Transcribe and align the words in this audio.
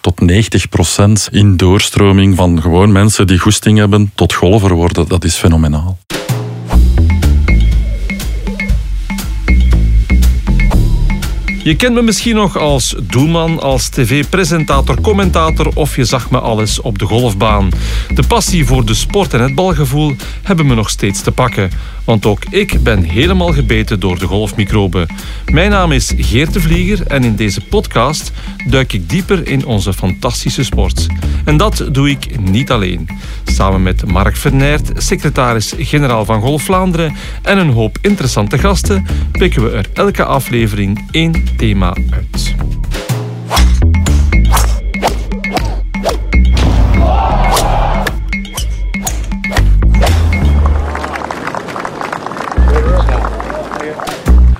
tot 0.00 0.20
90 0.20 0.68
procent 0.68 1.28
in 1.30 1.56
doorstroming 1.56 2.36
van 2.36 2.62
gewoon 2.62 2.92
mensen 2.92 3.26
die 3.26 3.38
goesting 3.38 3.78
hebben 3.78 4.10
tot 4.14 4.34
golfer 4.34 4.74
worden. 4.74 5.08
Dat 5.08 5.24
is 5.24 5.34
fenomenaal. 5.34 5.98
Je 11.62 11.76
kent 11.76 11.94
me 11.94 12.02
misschien 12.02 12.34
nog 12.34 12.56
als 12.56 12.94
doelman, 13.02 13.60
als 13.60 13.88
tv-presentator, 13.88 15.00
commentator 15.00 15.70
of 15.74 15.96
je 15.96 16.04
zag 16.04 16.30
me 16.30 16.40
alles 16.40 16.80
op 16.80 16.98
de 16.98 17.04
golfbaan. 17.04 17.70
De 18.14 18.22
passie 18.28 18.66
voor 18.66 18.84
de 18.84 18.94
sport 18.94 19.34
en 19.34 19.40
het 19.40 19.54
balgevoel 19.54 20.16
hebben 20.42 20.66
me 20.66 20.74
nog 20.74 20.90
steeds 20.90 21.22
te 21.22 21.32
pakken. 21.32 21.70
Want 22.08 22.26
ook 22.26 22.44
ik 22.50 22.82
ben 22.82 23.02
helemaal 23.02 23.52
gebeten 23.52 24.00
door 24.00 24.18
de 24.18 24.26
golfmicroben. 24.26 25.06
Mijn 25.46 25.70
naam 25.70 25.92
is 25.92 26.12
Geert 26.16 26.52
de 26.52 26.60
Vlieger 26.60 27.06
en 27.06 27.24
in 27.24 27.36
deze 27.36 27.60
podcast 27.60 28.32
duik 28.66 28.92
ik 28.92 29.08
dieper 29.08 29.46
in 29.46 29.66
onze 29.66 29.92
fantastische 29.92 30.64
sport. 30.64 31.06
En 31.44 31.56
dat 31.56 31.88
doe 31.92 32.10
ik 32.10 32.40
niet 32.40 32.70
alleen. 32.70 33.08
Samen 33.44 33.82
met 33.82 34.06
Mark 34.06 34.36
Vernert, 34.36 34.90
secretaris-generaal 35.02 36.24
van 36.24 36.40
Golf 36.40 36.62
Vlaanderen 36.62 37.14
en 37.42 37.58
een 37.58 37.70
hoop 37.70 37.98
interessante 38.00 38.58
gasten 38.58 39.06
pikken 39.32 39.62
we 39.62 39.70
er 39.70 39.86
elke 39.92 40.24
aflevering 40.24 41.08
één 41.10 41.44
thema 41.56 41.96
uit. 42.10 42.54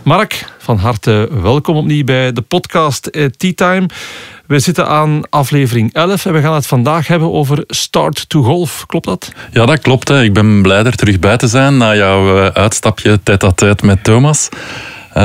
Mark, 0.08 0.44
van 0.58 0.78
harte 0.78 1.28
welkom 1.42 1.76
opnieuw 1.76 2.04
bij 2.04 2.32
de 2.32 2.40
podcast 2.40 3.06
eh, 3.06 3.24
Tea 3.24 3.52
Time. 3.54 3.86
We 4.46 4.58
zitten 4.58 4.86
aan 4.86 5.22
aflevering 5.30 5.92
11 5.92 6.26
en 6.26 6.32
we 6.32 6.40
gaan 6.40 6.54
het 6.54 6.66
vandaag 6.66 7.06
hebben 7.06 7.32
over 7.32 7.64
Start 7.66 8.28
to 8.28 8.42
Golf. 8.42 8.87
Klopt 8.87 9.06
dat? 9.06 9.32
Ja, 9.52 9.66
dat 9.66 9.78
klopt. 9.78 10.09
Hè. 10.09 10.23
Ik 10.23 10.32
ben 10.32 10.62
blij 10.62 10.84
er 10.84 10.96
terug 10.96 11.18
bij 11.18 11.37
te 11.37 11.46
zijn 11.46 11.76
na 11.76 11.95
jouw 11.95 12.38
eh, 12.38 12.46
uitstapje 12.46 13.20
tête-à-tête 13.23 13.87
met 13.87 14.04
Thomas 14.04 14.48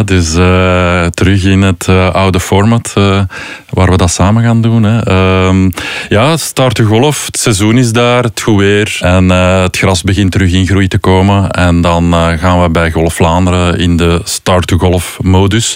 dus 0.02 0.36
uh, 0.36 1.06
terug 1.06 1.44
in 1.44 1.62
het 1.62 1.88
uh, 1.90 2.14
oude 2.14 2.40
format 2.40 2.94
uh, 2.98 3.22
waar 3.70 3.90
we 3.90 3.98
dat 3.98 4.12
samen 4.12 4.44
gaan 4.44 4.62
doen. 4.62 4.84
Hè. 4.84 5.04
Ehm, 5.04 5.70
ja, 6.10 6.38
start 6.38 6.76
de 6.76 6.84
golf. 6.84 7.26
Het 7.26 7.38
seizoen 7.38 7.78
is 7.78 7.92
daar, 7.92 8.24
het 8.24 8.42
goed 8.42 8.60
weer. 8.60 8.98
En 9.00 9.30
het 9.30 9.78
gras 9.78 10.02
begint 10.02 10.32
terug 10.32 10.52
in 10.52 10.68
groei 10.68 10.88
te 10.88 10.98
komen. 10.98 11.52
En 11.52 11.82
dan 11.82 12.14
gaan 12.14 12.62
we 12.62 12.70
bij 12.70 12.92
Golf 12.92 13.14
Vlaanderen 13.14 13.80
in 13.80 13.98
de 13.98 14.22
start 14.24 14.68
to 14.68 14.78
golf 14.78 15.18
modus. 15.22 15.76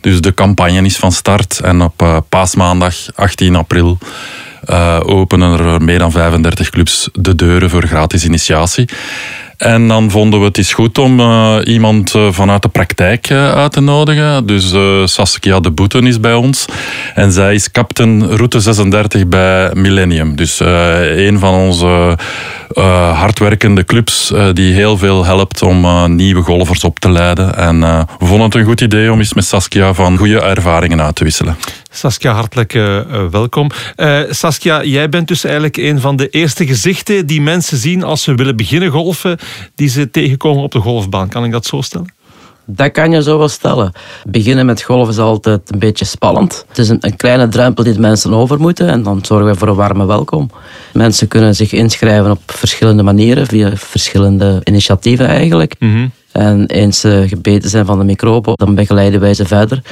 Dus 0.00 0.20
de 0.20 0.34
campagne 0.34 0.82
is 0.82 0.96
van 0.96 1.12
start. 1.12 1.60
En 1.60 1.82
op 1.82 2.24
paasmaandag 2.28 2.94
18 3.14 3.56
april 3.56 3.98
openen 5.02 5.58
er 5.58 5.82
meer 5.82 5.98
dan 5.98 6.12
35 6.12 6.70
clubs 6.70 7.08
de 7.12 7.34
deuren 7.34 7.70
voor 7.70 7.86
gratis 7.86 8.24
initiatie. 8.24 8.88
En 9.58 9.88
dan 9.88 10.10
vonden 10.10 10.40
we 10.40 10.46
het 10.46 10.58
is 10.58 10.72
goed 10.72 10.98
om 10.98 11.20
uh, 11.20 11.56
iemand 11.64 12.14
uh, 12.14 12.32
vanuit 12.32 12.62
de 12.62 12.68
praktijk 12.68 13.30
uh, 13.30 13.52
uit 13.52 13.72
te 13.72 13.80
nodigen. 13.80 14.46
Dus 14.46 14.74
Saskia 15.04 15.60
de 15.60 15.70
Boeten 15.70 16.06
is 16.06 16.20
bij 16.20 16.34
ons. 16.34 16.64
En 17.14 17.32
zij 17.32 17.54
is 17.54 17.70
captain 17.70 18.26
route 18.36 18.60
36 18.60 19.26
bij 19.26 19.70
Millennium. 19.74 20.36
Dus 20.36 20.60
een 20.60 21.38
van 21.38 21.54
onze 21.54 22.18
hardwerkende 23.12 23.84
clubs 23.84 24.32
die 24.52 24.72
heel 24.72 24.98
veel 24.98 25.24
helpt 25.24 25.62
om 25.62 25.86
nieuwe 26.16 26.42
golfers 26.42 26.84
op 26.84 26.98
te 26.98 27.10
leiden. 27.10 27.56
En 27.56 27.80
we 28.18 28.26
vonden 28.26 28.46
het 28.46 28.54
een 28.54 28.64
goed 28.64 28.80
idee 28.80 29.12
om 29.12 29.18
eens 29.18 29.34
met 29.34 29.44
Saskia 29.44 29.94
van 29.94 30.16
goede 30.16 30.40
ervaringen 30.40 31.02
uit 31.02 31.14
te 31.14 31.24
wisselen. 31.24 31.56
Saskia, 31.90 32.32
hartelijk 32.32 32.72
welkom. 33.30 33.70
Saskia, 34.30 34.84
jij 34.84 35.08
bent 35.08 35.28
dus 35.28 35.44
eigenlijk 35.44 35.76
een 35.76 36.00
van 36.00 36.16
de 36.16 36.28
eerste 36.28 36.66
gezichten 36.66 37.26
die 37.26 37.40
mensen 37.40 37.78
zien 37.78 38.02
als 38.02 38.22
ze 38.22 38.34
willen 38.34 38.56
beginnen 38.56 38.90
golfen, 38.90 39.38
die 39.74 39.88
ze 39.88 40.10
tegenkomen 40.10 40.62
op 40.62 40.72
de 40.72 40.80
golfbaan. 40.80 41.28
Kan 41.28 41.44
ik 41.44 41.52
dat 41.52 41.66
zo 41.66 41.80
stellen? 41.80 42.16
Dat 42.70 42.92
kan 42.92 43.10
je 43.10 43.22
zo 43.22 43.38
wel 43.38 43.48
stellen. 43.48 43.92
Beginnen 44.26 44.66
met 44.66 44.82
golf 44.82 45.08
is 45.08 45.18
altijd 45.18 45.72
een 45.72 45.78
beetje 45.78 46.04
spannend. 46.04 46.64
Het 46.68 46.78
is 46.78 46.88
een, 46.88 46.98
een, 47.00 47.16
kleine 47.16 47.48
drempel 47.48 47.84
die 47.84 47.92
de 47.92 48.00
mensen 48.00 48.34
over 48.34 48.60
moeten 48.60 48.88
en 48.88 49.02
dan 49.02 49.24
zorgen 49.24 49.46
we 49.46 49.54
voor 49.54 49.68
een 49.68 49.74
warme 49.74 50.06
welkom. 50.06 50.50
Mensen 50.92 51.28
kunnen 51.28 51.54
zich 51.54 51.72
inschrijven 51.72 52.30
op 52.30 52.40
verschillende 52.46 53.02
manieren, 53.02 53.46
via 53.46 53.76
verschillende 53.76 54.60
initiatieven 54.64 55.26
eigenlijk. 55.26 55.74
Mm 55.78 56.10
En 56.32 56.66
eens 56.66 57.00
ze 57.00 57.24
gebeten 57.28 57.70
zijn 57.70 57.86
van 57.86 57.98
de 57.98 58.04
microben, 58.04 58.56
dan 58.56 58.74
begeleiden 58.74 59.20
wij 59.20 59.34
ze 59.34 59.46
verder 59.46 59.82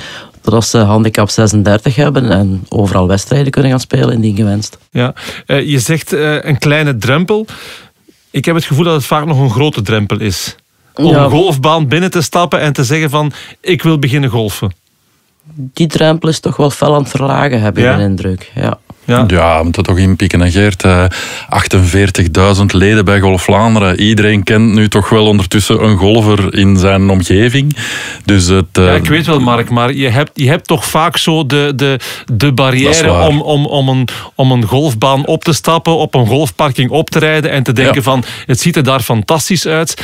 totdat 0.46 0.66
ze 0.66 0.78
handicap 0.78 1.30
36 1.30 1.96
hebben 1.96 2.30
en 2.30 2.64
overal 2.68 3.06
wedstrijden 3.06 3.50
kunnen 3.50 3.70
gaan 3.70 3.80
spelen 3.80 4.14
indien 4.14 4.36
gewenst. 4.36 4.78
Ja, 4.90 5.14
uh, 5.46 5.68
je 5.68 5.78
zegt 5.78 6.12
uh, 6.12 6.44
een 6.44 6.58
kleine 6.58 6.96
drempel. 6.96 7.46
Ik 8.36 8.44
heb 8.44 8.54
het 8.54 8.64
gevoel 8.64 8.84
dat 8.84 8.94
het 8.94 9.04
vaak 9.04 9.26
nog 9.26 9.38
een 9.38 9.50
grote 9.50 9.82
drempel 9.82 10.20
is. 10.20 10.56
Om 10.94 11.14
een 11.14 11.30
golfbaan 11.30 11.88
binnen 11.88 12.10
te 12.10 12.22
stappen 12.22 12.60
en 12.60 12.72
te 12.72 12.84
zeggen 12.84 13.10
van 13.10 13.32
ik 13.60 13.82
wil 13.82 13.98
beginnen 13.98 14.30
golfen. 14.30 14.72
Die 15.54 15.86
drempel 15.86 16.28
is 16.28 16.40
toch 16.40 16.56
wel 16.56 16.70
fel 16.70 16.94
aan 16.94 17.00
het 17.00 17.10
verlagen, 17.10 17.60
heb 17.60 17.78
ik 17.78 17.84
ja? 17.84 17.98
indruk. 17.98 18.52
Ja. 18.54 18.78
Ja, 19.06 19.24
ja 19.28 19.58
we 19.58 19.64
moeten 19.64 19.82
toch 19.82 19.98
inpikken. 19.98 20.42
En 20.42 20.50
Geert, 20.50 20.84
48.000 22.58 22.64
leden 22.66 23.04
bij 23.04 23.20
Golf 23.20 23.42
Vlaanderen. 23.42 24.00
Iedereen 24.00 24.42
kent 24.42 24.72
nu 24.72 24.88
toch 24.88 25.08
wel 25.08 25.26
ondertussen 25.26 25.84
een 25.84 25.96
golfer 25.96 26.54
in 26.54 26.76
zijn 26.76 27.10
omgeving. 27.10 27.76
Dus 28.24 28.46
het, 28.46 28.66
ja, 28.72 28.92
ik 28.92 29.06
weet 29.06 29.26
wel, 29.26 29.40
Mark, 29.40 29.70
maar 29.70 29.92
je 29.92 30.08
hebt, 30.08 30.30
je 30.34 30.48
hebt 30.48 30.66
toch 30.66 30.84
vaak 30.84 31.16
zo 31.16 31.46
de, 31.46 31.72
de, 31.76 31.98
de 32.32 32.52
barrière 32.52 33.12
om, 33.12 33.40
om, 33.40 33.66
om, 33.66 33.88
een, 33.88 34.08
om 34.34 34.52
een 34.52 34.64
golfbaan 34.64 35.26
op 35.26 35.44
te 35.44 35.52
stappen, 35.52 35.96
op 35.96 36.14
een 36.14 36.26
golfparking 36.26 36.90
op 36.90 37.10
te 37.10 37.18
rijden 37.18 37.50
en 37.50 37.62
te 37.62 37.72
denken 37.72 38.02
van 38.02 38.24
het 38.46 38.60
ziet 38.60 38.76
er 38.76 38.82
daar 38.82 39.00
fantastisch 39.00 39.66
uit. 39.66 39.94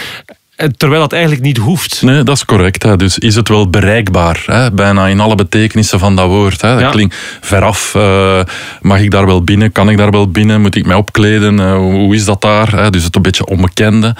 Terwijl 0.77 1.01
dat 1.01 1.13
eigenlijk 1.13 1.43
niet 1.43 1.57
hoeft. 1.57 2.03
Nee, 2.03 2.23
dat 2.23 2.37
is 2.37 2.45
correct. 2.45 2.83
Hè. 2.83 2.97
Dus 2.97 3.19
is 3.19 3.35
het 3.35 3.49
wel 3.49 3.71
bereikbaar? 3.71 4.43
Hè? 4.47 4.73
Bijna 4.73 5.07
in 5.07 5.21
alle 5.21 5.35
betekenissen 5.35 5.99
van 5.99 6.17
dat 6.17 6.27
woord. 6.27 6.61
Hè. 6.61 6.79
Dat 6.79 6.91
klinkt 6.91 7.17
veraf. 7.41 7.95
Uh, 7.97 8.41
mag 8.81 9.01
ik 9.01 9.11
daar 9.11 9.27
wel 9.27 9.43
binnen? 9.43 9.73
Kan 9.73 9.89
ik 9.91 9.97
daar 9.97 10.11
wel 10.11 10.31
binnen? 10.31 10.61
Moet 10.61 10.77
ik 10.77 10.87
mij 10.87 10.97
opkleden? 10.97 11.59
Uh, 11.59 11.75
hoe 11.77 12.15
is 12.15 12.25
dat 12.25 12.41
daar? 12.41 12.77
Hè? 12.77 12.91
Dus 12.91 13.05
het 13.05 13.17
een 13.17 13.23
beetje 13.23 13.47
onbekende. 13.47 14.15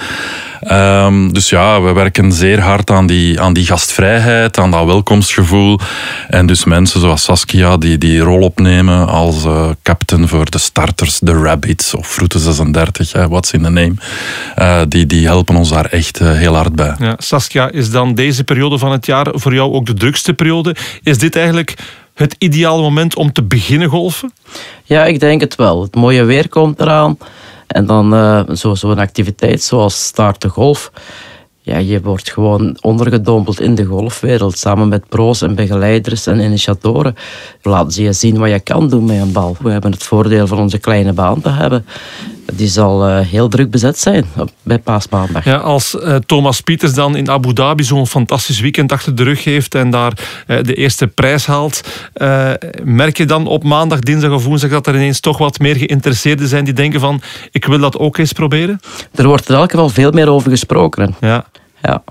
Um, 0.71 1.33
dus 1.33 1.49
ja, 1.49 1.81
we 1.81 1.93
werken 1.93 2.31
zeer 2.31 2.59
hard 2.59 2.91
aan 2.91 3.07
die, 3.07 3.41
aan 3.41 3.53
die 3.53 3.65
gastvrijheid, 3.65 4.57
aan 4.57 4.71
dat 4.71 4.85
welkomstgevoel. 4.85 5.79
En 6.27 6.45
dus 6.45 6.63
mensen 6.63 6.99
zoals 6.99 7.23
Saskia 7.23 7.77
die 7.77 7.97
die 7.97 8.19
rol 8.19 8.41
opnemen 8.41 9.07
als 9.07 9.45
uh, 9.45 9.69
captain 9.83 10.27
voor 10.27 10.49
de 10.49 10.57
starters, 10.57 11.19
de 11.19 11.33
Rabbits 11.33 11.93
of 11.93 12.17
Route 12.17 12.39
36, 12.39 13.27
what's 13.27 13.51
in 13.51 13.63
the 13.63 13.69
name. 13.69 13.93
Die, 14.87 15.05
die 15.05 15.27
helpen 15.27 15.55
ons 15.55 15.69
daar 15.69 15.85
echt 15.85 16.19
heel 16.33 16.55
hard 16.55 16.75
bij. 16.75 16.95
Ja, 16.99 17.15
Saskia, 17.17 17.71
is 17.71 17.91
dan 17.91 18.15
deze 18.15 18.43
periode 18.43 18.77
van 18.77 18.91
het 18.91 19.05
jaar 19.05 19.27
voor 19.31 19.53
jou 19.53 19.73
ook 19.73 19.85
de 19.85 19.93
drukste 19.93 20.33
periode? 20.33 20.75
Is 21.03 21.17
dit 21.17 21.35
eigenlijk 21.35 21.75
het 22.13 22.35
ideale 22.37 22.81
moment 22.81 23.15
om 23.15 23.31
te 23.31 23.43
beginnen 23.43 23.89
golfen? 23.89 24.31
Ja, 24.83 25.05
ik 25.05 25.19
denk 25.19 25.41
het 25.41 25.55
wel. 25.55 25.81
Het 25.81 25.95
mooie 25.95 26.23
weer 26.23 26.49
komt 26.49 26.79
eraan. 26.79 27.17
En 27.67 27.85
dan 27.85 28.13
uh, 28.13 28.41
zo'n 28.47 28.77
zo 28.77 28.93
activiteit 28.93 29.61
zoals 29.61 30.05
start 30.05 30.41
de 30.41 30.49
golf. 30.49 30.91
Ja, 31.65 31.77
je 31.77 32.01
wordt 32.01 32.31
gewoon 32.31 32.77
ondergedompeld 32.81 33.59
in 33.59 33.75
de 33.75 33.85
golfwereld. 33.85 34.57
Samen 34.57 34.87
met 34.87 35.09
pro's 35.09 35.41
en 35.41 35.55
begeleiders 35.55 36.27
en 36.27 36.39
initiatoren. 36.39 37.15
Laten 37.61 37.91
ze 37.91 38.03
je 38.03 38.13
zien 38.13 38.37
wat 38.37 38.49
je 38.49 38.59
kan 38.59 38.89
doen 38.89 39.05
met 39.05 39.21
een 39.21 39.31
bal. 39.31 39.57
We 39.59 39.69
hebben 39.69 39.91
het 39.91 40.03
voordeel 40.03 40.47
van 40.47 40.59
onze 40.59 40.77
kleine 40.77 41.13
baan 41.13 41.41
te 41.41 41.49
hebben 41.49 41.85
die 42.53 42.67
zal 42.67 43.09
uh, 43.09 43.19
heel 43.19 43.47
druk 43.47 43.71
bezet 43.71 43.99
zijn 43.99 44.25
bij 44.63 44.79
paasmaandag. 44.79 45.45
Ja, 45.45 45.55
als 45.55 45.95
uh, 45.95 46.15
Thomas 46.15 46.61
Pieters 46.61 46.93
dan 46.93 47.15
in 47.15 47.29
Abu 47.29 47.53
Dhabi 47.53 47.83
zo'n 47.83 48.07
fantastisch 48.07 48.59
weekend 48.59 48.91
achter 48.91 49.15
de 49.15 49.23
rug 49.23 49.43
heeft 49.43 49.75
en 49.75 49.89
daar 49.89 50.13
uh, 50.47 50.57
de 50.63 50.73
eerste 50.73 51.07
prijs 51.07 51.45
haalt, 51.45 51.81
merk 52.83 53.17
je 53.17 53.25
dan 53.25 53.47
op 53.47 53.63
maandag, 53.63 53.99
dinsdag 53.99 54.31
of 54.31 54.45
woensdag 54.45 54.69
dat 54.69 54.87
er 54.87 54.95
ineens 54.95 55.19
toch 55.19 55.37
wat 55.37 55.59
meer 55.59 55.75
geïnteresseerden 55.75 56.47
zijn 56.47 56.65
die 56.65 56.73
denken 56.73 56.99
van 56.99 57.21
ik 57.51 57.65
wil 57.65 57.79
dat 57.79 57.97
ook 57.97 58.17
eens 58.17 58.33
proberen? 58.33 58.79
Er 59.15 59.27
wordt 59.27 59.47
er 59.47 59.55
elke 59.55 59.69
geval 59.69 59.89
veel 59.89 60.11
meer 60.11 60.29
over 60.29 60.49
gesproken. 60.49 61.15
Ja. 61.19 61.45
ja. 61.81 62.03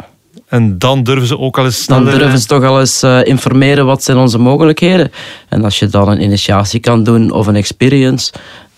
En 0.53 0.79
dan 0.79 1.03
durven 1.03 1.27
ze 1.27 1.39
ook 1.39 1.59
al 1.59 1.65
eens 1.65 1.87
Dan 1.87 2.05
durven 2.05 2.39
ze 2.39 2.47
toch 2.47 2.65
al 2.65 2.81
eens 2.81 3.03
uh, 3.03 3.25
informeren 3.25 3.87
wat 3.87 4.03
zijn 4.03 4.17
onze 4.17 4.39
mogelijkheden. 4.39 5.13
En 5.49 5.65
als 5.65 5.79
je 5.79 5.87
dan 5.87 6.09
een 6.09 6.23
initiatie 6.23 6.81
kan 6.81 7.05
doen 7.05 7.31
of 7.31 7.47
een 7.47 7.57
experience, 7.57 8.33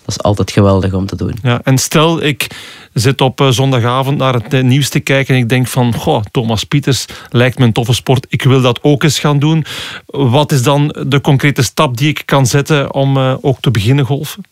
dat 0.05 0.15
is 0.17 0.23
altijd 0.23 0.51
geweldig 0.51 0.93
om 0.93 1.05
te 1.05 1.15
doen. 1.15 1.33
Ja, 1.41 1.61
en 1.63 1.77
stel, 1.77 2.23
ik 2.23 2.47
zit 2.93 3.21
op 3.21 3.41
eh, 3.41 3.49
zondagavond 3.49 4.17
naar 4.17 4.33
het 4.33 4.63
nieuws 4.63 4.89
te 4.89 4.99
kijken 4.99 5.35
en 5.35 5.41
ik 5.41 5.49
denk 5.49 5.67
van, 5.67 5.95
goh, 5.95 6.23
Thomas 6.31 6.63
Pieters 6.63 7.05
lijkt 7.29 7.59
me 7.59 7.65
een 7.65 7.73
toffe 7.73 7.93
sport, 7.93 8.25
ik 8.29 8.41
wil 8.41 8.61
dat 8.61 8.79
ook 8.81 9.03
eens 9.03 9.19
gaan 9.19 9.39
doen. 9.39 9.65
Wat 10.05 10.51
is 10.51 10.63
dan 10.63 10.95
de 11.07 11.21
concrete 11.21 11.63
stap 11.63 11.97
die 11.97 12.09
ik 12.09 12.21
kan 12.25 12.45
zetten 12.45 12.93
om 12.93 13.17
uh, 13.17 13.35
ook 13.41 13.57
te 13.59 13.71
beginnen 13.71 14.05
golfen? 14.05 14.43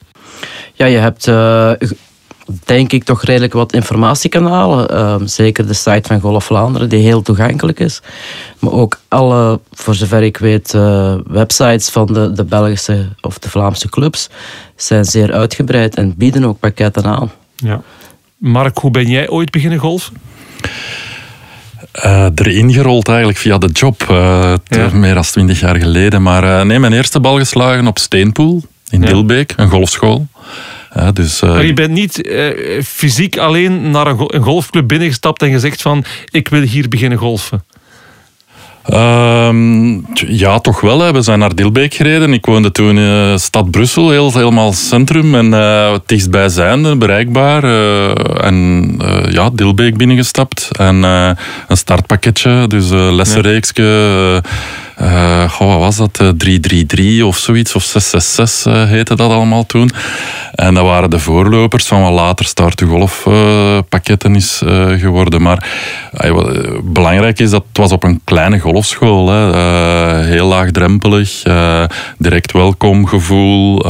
Ja, 0.74 0.86
je 0.86 0.98
hebt... 0.98 1.28
Uh, 1.28 1.72
denk 2.66 2.92
ik 2.92 3.04
toch 3.04 3.24
redelijk 3.24 3.54
wat 3.54 3.74
informatiekanalen. 3.74 4.90
Ehm, 4.90 5.26
zeker 5.26 5.68
de 5.68 5.74
site 5.74 6.08
van 6.08 6.20
Golf 6.20 6.46
Vlaanderen, 6.46 6.90
die 6.90 7.04
heel 7.04 7.22
toegankelijk 7.22 7.80
is. 7.80 8.02
Maar 8.60 8.72
ook 8.72 9.00
alle, 9.08 9.60
voor 9.72 9.96
zover 9.96 10.24
ik 10.24 10.38
weet, 10.38 10.74
uh, 10.74 11.16
websites 11.28 11.90
van 11.90 12.06
de, 12.06 12.32
de 12.32 12.44
Belgische 12.44 13.08
of 13.22 13.40
de 13.40 13.50
Vlaamse 13.50 13.90
clubs 13.90 14.30
zijn 14.76 15.06
zeer 15.06 15.34
uitgebreid 15.34 15.96
en 15.96 16.16
bieden 16.18 16.44
ook 16.44 16.60
pakketten 16.60 17.06
aan. 17.06 17.32
Ja. 17.56 17.82
Mark, 18.38 18.78
hoe 18.78 18.92
ben 18.92 19.10
jij 19.10 19.30
ooit 19.30 19.52
beginnen 19.52 19.80
golfen? 19.80 20.14
Uh, 22.06 22.28
erin 22.36 22.74
gerold 22.74 23.08
eigenlijk 23.08 23.38
via 23.38 23.58
de 23.58 23.68
job, 23.68 24.08
uh, 24.12 24.54
meer 24.94 25.14
dan 25.14 25.24
twintig 25.24 25.60
jaar 25.60 25.76
geleden. 25.76 26.22
Maar 26.22 26.44
uh, 26.44 26.62
nee, 26.62 26.80
mijn 26.80 26.94
eerste 26.94 27.20
bal 27.20 27.38
geslagen 27.38 27.88
op 27.88 28.00
Steenpoel 28.00 28.64
in 28.90 29.02
ja. 29.02 29.08
Dilbeek, 29.08 29.54
een 29.56 29.70
golfschool. 29.70 30.28
Dus, 31.14 31.42
maar 31.42 31.66
je 31.66 31.74
bent 31.74 31.92
niet 31.92 32.30
fysiek 32.86 33.38
alleen 33.38 33.92
naar 33.92 34.08
een, 34.08 34.18
een 34.28 34.44
golfclub 34.44 34.88
binnengestapt 34.88 35.42
en 35.42 35.52
gezegd 35.52 35.82
van 35.82 36.04
ik 36.30 36.48
wil 36.48 36.62
hier 36.62 36.90
beginnen 36.90 37.18
golfen. 37.18 37.64
Um, 38.94 40.06
ja, 40.14 40.60
toch 40.60 40.82
wel. 40.82 41.00
Hè. 41.00 41.12
We 41.12 41.22
zijn 41.22 41.40
naar 41.40 41.56
Dilbeek 41.56 41.94
gereden. 41.94 42.34
Ik 42.34 42.46
woonde 42.46 42.72
toen 42.72 42.98
in 42.98 42.98
uh, 42.98 43.38
stad 43.38 43.72
Brussel, 43.72 44.10
heel, 44.10 44.34
helemaal 44.34 44.74
centrum 44.74 45.36
en 45.36 45.46
uh, 45.46 45.92
het 45.92 46.02
dichtstbijzijnde, 46.06 46.96
bereikbaar. 46.96 47.64
Uh, 47.64 48.44
en 48.44 49.00
ja, 49.30 49.50
Dilbeek 49.50 49.98
binnengestapt 49.98 50.70
en 50.78 51.04
een 51.04 51.38
startpakketje, 51.78 52.68
dus 52.68 52.90
lessenreeksje. 52.90 54.44
Uh, 55.02 55.60
wat 55.60 55.80
was 55.80 55.98
dat? 55.98 56.14
333 56.14 57.24
of 57.24 57.38
zoiets, 57.38 57.76
of 57.76 57.84
666 57.84 58.74
uh, 58.74 58.90
heette 58.90 59.16
dat 59.16 59.32
allemaal 59.32 59.66
toen. 59.66 59.92
En 60.54 60.74
dat 60.74 60.84
waren 60.84 61.10
de 61.10 61.20
voorlopers 61.20 61.86
van 61.86 62.02
wat 62.02 62.12
later 62.12 62.46
Start 62.46 62.78
to 62.78 62.88
Golf 62.88 63.28
pakketten 63.90 64.36
is 64.36 64.62
geworden. 64.98 65.42
Maar 65.42 65.68
belangrijk 66.84 67.40
is 67.40 67.50
dat 67.50 67.64
het 67.68 67.78
was 67.78 67.92
op 67.92 68.04
een 68.04 68.22
kleine 68.24 68.60
golfschool. 68.60 69.30
Hè. 69.30 69.54
heel 70.24 70.48
laagdrempelig, 70.48 71.44
direct 72.18 72.52
welkom 72.52 73.08
gevoel. 73.08 73.86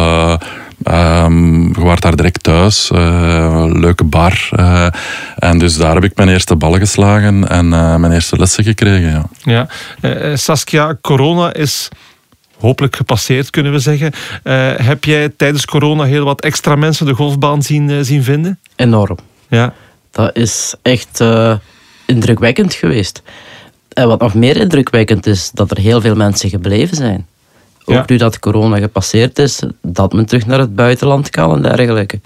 Um, 0.91 1.67
je 1.67 1.79
wordt 1.79 2.01
daar 2.01 2.15
direct 2.15 2.43
thuis, 2.43 2.89
uh, 2.93 3.65
leuke 3.67 4.03
bar. 4.03 4.49
Uh, 4.51 4.87
en 5.35 5.57
dus 5.59 5.77
daar 5.77 5.93
heb 5.93 6.03
ik 6.03 6.15
mijn 6.15 6.29
eerste 6.29 6.55
ballen 6.55 6.79
geslagen 6.79 7.49
en 7.49 7.65
uh, 7.65 7.95
mijn 7.95 8.11
eerste 8.11 8.37
lessen 8.37 8.63
gekregen. 8.63 9.29
Ja, 9.43 9.67
ja. 10.01 10.35
Saskia, 10.35 10.97
corona 11.01 11.53
is 11.53 11.89
hopelijk 12.59 12.95
gepasseerd, 12.95 13.49
kunnen 13.49 13.71
we 13.71 13.79
zeggen. 13.79 14.11
heb 14.83 15.03
jij 15.03 15.29
tijdens 15.29 15.65
corona 15.65 16.03
heel 16.03 16.25
wat 16.25 16.41
extra 16.41 16.75
mensen 16.75 17.05
de 17.05 17.13
golfbaan 17.13 17.61
zien, 17.61 18.05
zien 18.05 18.23
vinden? 18.23 18.59
Enorm. 18.75 19.17
Ja. 19.47 19.73
Dat 20.11 20.35
is 20.35 20.75
echt 20.81 21.23
indrukwekkend 22.05 22.73
geweest. 22.73 23.21
En 23.93 24.07
wat 24.07 24.19
nog 24.19 24.33
meer 24.33 24.57
indrukwekkend 24.57 25.25
is, 25.25 25.51
dat 25.53 25.71
er 25.71 25.77
heel 25.77 26.01
veel 26.01 26.15
mensen 26.15 26.49
gebleven 26.49 26.97
zijn. 26.97 27.27
Ook 27.85 28.09
nu 28.09 28.17
dat 28.17 28.39
corona 28.39 28.77
gepasseerd 28.77 29.39
is, 29.39 29.63
dat 29.81 30.13
men 30.13 30.25
terug 30.25 30.45
naar 30.45 30.59
het 30.59 30.75
buitenland 30.75 31.29
kan 31.29 31.55
en 31.55 31.61
dergelijke. 31.61 32.19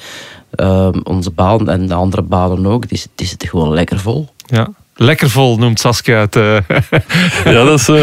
Uh, 0.55 0.89
onze 1.03 1.31
baan 1.31 1.69
en 1.69 1.87
de 1.87 1.93
andere 1.93 2.21
banen 2.21 2.65
ook, 2.65 2.89
die, 2.89 3.01
die 3.15 3.27
zitten 3.27 3.49
gewoon 3.49 3.73
lekker 3.73 3.99
vol. 3.99 4.27
Ja. 4.45 4.69
Lekker 4.99 5.29
vol 5.29 5.57
noemt 5.57 5.79
Saskia 5.79 6.19
het. 6.19 6.35
Uh. 6.35 6.57
Ja, 7.45 7.63
dat 7.63 7.79
is 7.79 7.89
uh, 7.89 7.95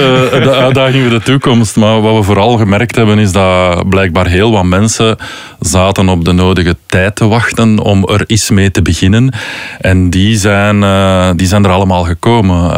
de 0.42 0.54
uitdaging 0.54 1.02
voor 1.02 1.18
de 1.18 1.24
toekomst. 1.24 1.76
Maar 1.76 2.00
wat 2.00 2.16
we 2.16 2.22
vooral 2.22 2.56
gemerkt 2.56 2.96
hebben 2.96 3.18
is 3.18 3.32
dat 3.32 3.88
blijkbaar 3.88 4.26
heel 4.26 4.52
wat 4.52 4.64
mensen 4.64 5.16
zaten 5.60 6.08
op 6.08 6.24
de 6.24 6.32
nodige 6.32 6.76
tijd 6.86 7.16
te 7.16 7.26
wachten 7.26 7.78
om 7.78 8.08
er 8.08 8.24
iets 8.26 8.50
mee 8.50 8.70
te 8.70 8.82
beginnen. 8.82 9.34
En 9.80 10.10
die 10.10 10.36
zijn, 10.36 10.82
uh, 10.82 11.30
die 11.36 11.46
zijn 11.46 11.64
er 11.64 11.70
allemaal 11.70 12.04
gekomen. 12.04 12.70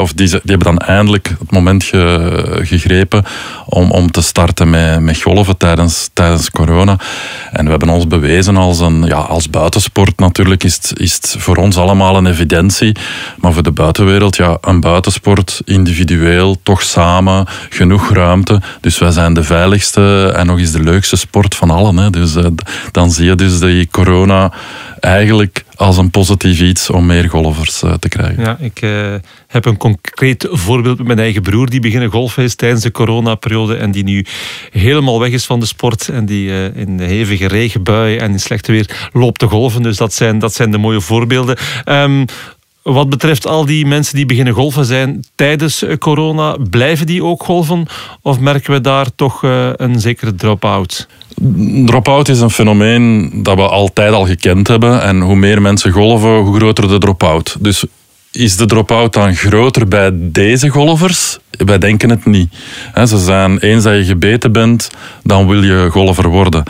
of 0.00 0.12
die, 0.12 0.28
die 0.28 0.40
hebben 0.44 0.76
dan 0.76 0.78
eindelijk 0.78 1.28
het 1.38 1.50
moment 1.50 1.84
ge, 1.84 2.60
gegrepen 2.62 3.24
om, 3.66 3.90
om 3.90 4.10
te 4.10 4.22
starten 4.22 4.70
met, 4.70 5.00
met 5.00 5.22
golven 5.22 5.56
tijdens, 5.56 6.10
tijdens 6.12 6.50
corona. 6.50 6.96
En 7.52 7.64
we 7.64 7.70
hebben 7.70 7.88
ons 7.88 8.06
bewezen 8.06 8.56
als 8.56 8.80
een 8.80 9.02
ja, 9.02 9.18
als 9.18 9.50
buitensport 9.50 10.18
natuurlijk 10.18 10.64
is 10.64 10.74
het, 10.74 10.92
is 11.00 11.14
het 11.14 11.36
voor 11.38 11.56
ons 11.56 11.76
allemaal 11.76 12.16
een 12.16 12.26
evidentie. 12.26 12.96
Maar 13.36 13.52
de 13.64 13.72
buitenwereld, 13.72 14.36
ja, 14.36 14.58
een 14.60 14.80
buitensport, 14.80 15.60
individueel, 15.64 16.56
toch 16.62 16.82
samen, 16.82 17.46
genoeg 17.70 18.12
ruimte. 18.12 18.60
Dus 18.80 18.98
wij 18.98 19.10
zijn 19.10 19.34
de 19.34 19.42
veiligste 19.42 20.32
en 20.36 20.46
nog 20.46 20.58
eens 20.58 20.72
de 20.72 20.82
leukste 20.82 21.16
sport 21.16 21.54
van 21.54 21.70
allen. 21.70 21.96
Hè. 21.96 22.10
Dus 22.10 22.36
uh, 22.36 22.46
dan 22.90 23.10
zie 23.10 23.24
je 23.24 23.34
dus 23.34 23.60
die 23.60 23.88
corona 23.90 24.52
eigenlijk 25.00 25.64
als 25.76 25.96
een 25.96 26.10
positief 26.10 26.60
iets 26.60 26.90
om 26.90 27.06
meer 27.06 27.28
golfers 27.28 27.82
uh, 27.82 27.92
te 27.92 28.08
krijgen. 28.08 28.42
Ja, 28.42 28.56
ik 28.60 28.82
uh, 28.82 29.14
heb 29.46 29.64
een 29.64 29.76
concreet 29.76 30.48
voorbeeld 30.50 30.98
met 30.98 31.06
mijn 31.06 31.18
eigen 31.18 31.42
broer 31.42 31.70
die 31.70 31.80
beginnen 31.80 32.10
golfen 32.10 32.42
is 32.42 32.54
tijdens 32.54 32.82
de 32.82 32.90
coronaperiode 32.90 33.76
en 33.76 33.90
die 33.90 34.04
nu 34.04 34.26
helemaal 34.70 35.20
weg 35.20 35.30
is 35.30 35.44
van 35.44 35.60
de 35.60 35.66
sport 35.66 36.08
en 36.08 36.26
die 36.26 36.72
in 36.74 36.96
de 36.96 37.04
hevige 37.04 37.48
regenbuien 37.48 38.20
en 38.20 38.32
in 38.32 38.40
slechte 38.40 38.72
weer 38.72 39.08
loopt 39.12 39.38
te 39.38 39.46
golven. 39.46 39.82
Dus 39.82 39.96
dat 39.96 40.12
zijn, 40.12 40.38
dat 40.38 40.54
zijn 40.54 40.70
de 40.70 40.78
mooie 40.78 41.00
voorbeelden. 41.00 41.58
Um, 41.84 42.24
wat 42.84 43.08
betreft 43.08 43.46
al 43.46 43.64
die 43.64 43.86
mensen 43.86 44.16
die 44.16 44.26
beginnen 44.26 44.54
golven 44.54 44.84
zijn 44.84 45.24
tijdens 45.34 45.82
eh, 45.82 45.96
corona, 45.96 46.56
blijven 46.70 47.06
die 47.06 47.24
ook 47.24 47.42
golven? 47.42 47.86
Of 48.22 48.40
merken 48.40 48.72
we 48.72 48.80
daar 48.80 49.14
toch 49.14 49.44
eh, 49.44 49.70
een 49.76 50.00
zekere 50.00 50.34
drop-out? 50.34 51.08
Drop-out 51.84 52.28
is 52.28 52.40
een 52.40 52.50
fenomeen 52.50 53.30
dat 53.42 53.56
we 53.56 53.68
altijd 53.68 54.12
al 54.12 54.26
gekend 54.26 54.68
hebben. 54.68 55.02
En 55.02 55.20
hoe 55.20 55.36
meer 55.36 55.62
mensen 55.62 55.92
golven, 55.92 56.38
hoe 56.38 56.56
groter 56.56 56.88
de 56.88 56.98
drop-out. 56.98 57.56
Dus 57.60 57.84
is 58.30 58.56
de 58.56 58.66
drop-out 58.66 59.12
dan 59.12 59.34
groter 59.34 59.88
bij 59.88 60.10
deze 60.14 60.68
golfers? 60.68 61.38
Wij 61.56 61.78
denken 61.78 62.10
het 62.10 62.24
niet. 62.24 62.54
Ze 63.04 63.18
zijn, 63.18 63.58
eens 63.58 63.84
dat 63.84 63.96
je 63.96 64.04
gebeten 64.04 64.52
bent, 64.52 64.90
dan 65.22 65.48
wil 65.48 65.62
je 65.62 65.88
golfer 65.90 66.28
worden. 66.28 66.62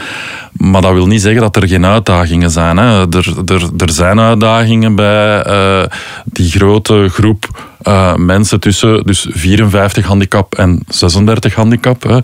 Maar 0.53 0.81
dat 0.81 0.93
wil 0.93 1.07
niet 1.07 1.23
zeggen 1.23 1.41
dat 1.41 1.57
er 1.57 1.69
geen 1.69 1.87
uitdagingen 1.87 2.51
zijn. 2.51 2.79
Er, 2.79 3.09
er, 3.47 3.71
er 3.77 3.91
zijn 3.91 4.21
uitdagingen 4.21 4.95
bij 4.95 5.47
uh, 5.47 5.83
die 6.25 6.51
grote 6.51 7.09
groep 7.09 7.73
uh, 7.83 8.15
mensen 8.15 8.61
tussen 8.61 9.03
dus 9.05 9.27
54 9.31 10.07
handicap 10.07 10.55
en 10.55 10.83
36 10.89 11.55
handicap. 11.55 12.03
Hè. 12.03 12.19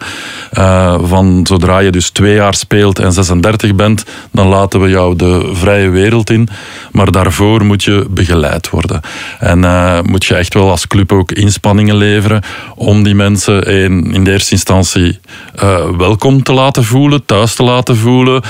Uh, 0.58 0.98
van 1.02 1.40
zodra 1.46 1.78
je 1.78 1.90
dus 1.90 2.10
twee 2.10 2.34
jaar 2.34 2.54
speelt 2.54 2.98
en 2.98 3.12
36 3.12 3.74
bent, 3.74 4.04
dan 4.30 4.48
laten 4.48 4.80
we 4.80 4.88
jou 4.88 5.16
de 5.16 5.50
vrije 5.52 5.88
wereld 5.88 6.30
in. 6.30 6.48
Maar 6.92 7.10
daarvoor 7.10 7.64
moet 7.64 7.84
je 7.84 8.06
begeleid 8.10 8.70
worden. 8.70 9.00
En 9.38 9.60
moet 10.06 10.24
je 10.24 10.34
echt 10.34 10.54
wel 10.54 10.70
als 10.70 10.86
club 10.86 11.12
ook 11.12 11.32
inspanningen 11.32 11.96
leveren 11.96 12.42
om 12.74 13.02
die 13.02 13.14
mensen 13.14 13.62
in, 13.62 14.12
in 14.12 14.24
de 14.24 14.32
eerste 14.32 14.52
instantie 14.52 15.18
welkom 15.96 16.42
te 16.42 16.52
laten 16.52 16.84
voelen, 16.84 17.24
thuis 17.24 17.54
te 17.54 17.62
laten 17.62 17.96
voelen. 17.96 18.42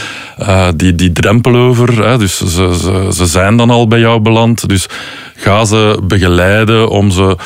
die, 0.77 0.95
die 0.95 1.13
drempel 1.13 1.57
over, 1.57 2.09
hè. 2.09 2.19
dus 2.19 2.37
ze, 2.37 2.47
ze, 2.79 3.09
ze 3.13 3.27
zijn 3.27 3.57
dan 3.57 3.71
al 3.71 3.89
bij 3.89 3.99
jou 3.99 4.21
beland. 4.21 4.69
Dus 4.69 4.89
ga 5.37 5.65
ze 5.65 5.99
begeleiden 6.03 6.89
om 6.89 7.11
ze 7.11 7.37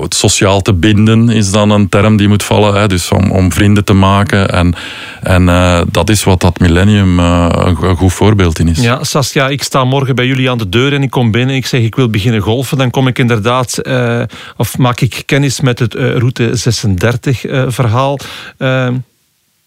het 0.00 0.14
sociaal 0.14 0.62
te 0.62 0.72
binden 0.72 1.28
is 1.28 1.50
dan 1.50 1.70
een 1.70 1.88
term 1.88 2.16
die 2.16 2.28
moet 2.28 2.42
vallen. 2.42 2.74
Hè, 2.74 2.88
dus 2.88 3.10
om, 3.10 3.30
om 3.30 3.52
vrienden 3.52 3.84
te 3.84 3.92
maken. 3.92 4.50
En, 4.50 4.74
en 5.22 5.42
uh, 5.42 5.80
dat 5.90 6.10
is 6.10 6.24
wat 6.24 6.40
dat 6.40 6.58
millennium 6.58 7.18
uh, 7.18 7.48
een, 7.50 7.96
goed 7.96 8.12
voorbeeld 8.12 8.58
in 8.58 8.68
is. 8.68 8.80
Ja, 8.80 9.04
Saskia, 9.04 9.48
ik 9.48 9.62
sta 9.62 9.84
morgen 9.84 10.14
bij 10.14 10.26
jullie 10.26 10.50
aan 10.50 10.58
de 10.58 10.68
deur 10.68 10.92
en 10.92 11.02
ik 11.02 11.10
kom 11.10 11.30
binnen. 11.30 11.56
Ik 11.56 11.66
zeg 11.66 11.80
ik 11.80 11.94
wil 11.94 12.10
beginnen 12.10 12.40
golfen. 12.40 12.78
Dan 12.78 12.90
kom 12.90 13.06
ik 13.08 13.18
inderdaad, 13.18 13.78
uh, 13.82 14.22
of 14.56 14.78
maak 14.78 15.00
ik 15.00 15.22
kennis 15.26 15.60
met 15.60 15.78
het 15.78 15.94
route 15.94 16.56
36 16.56 17.40
verhaal. 17.68 18.18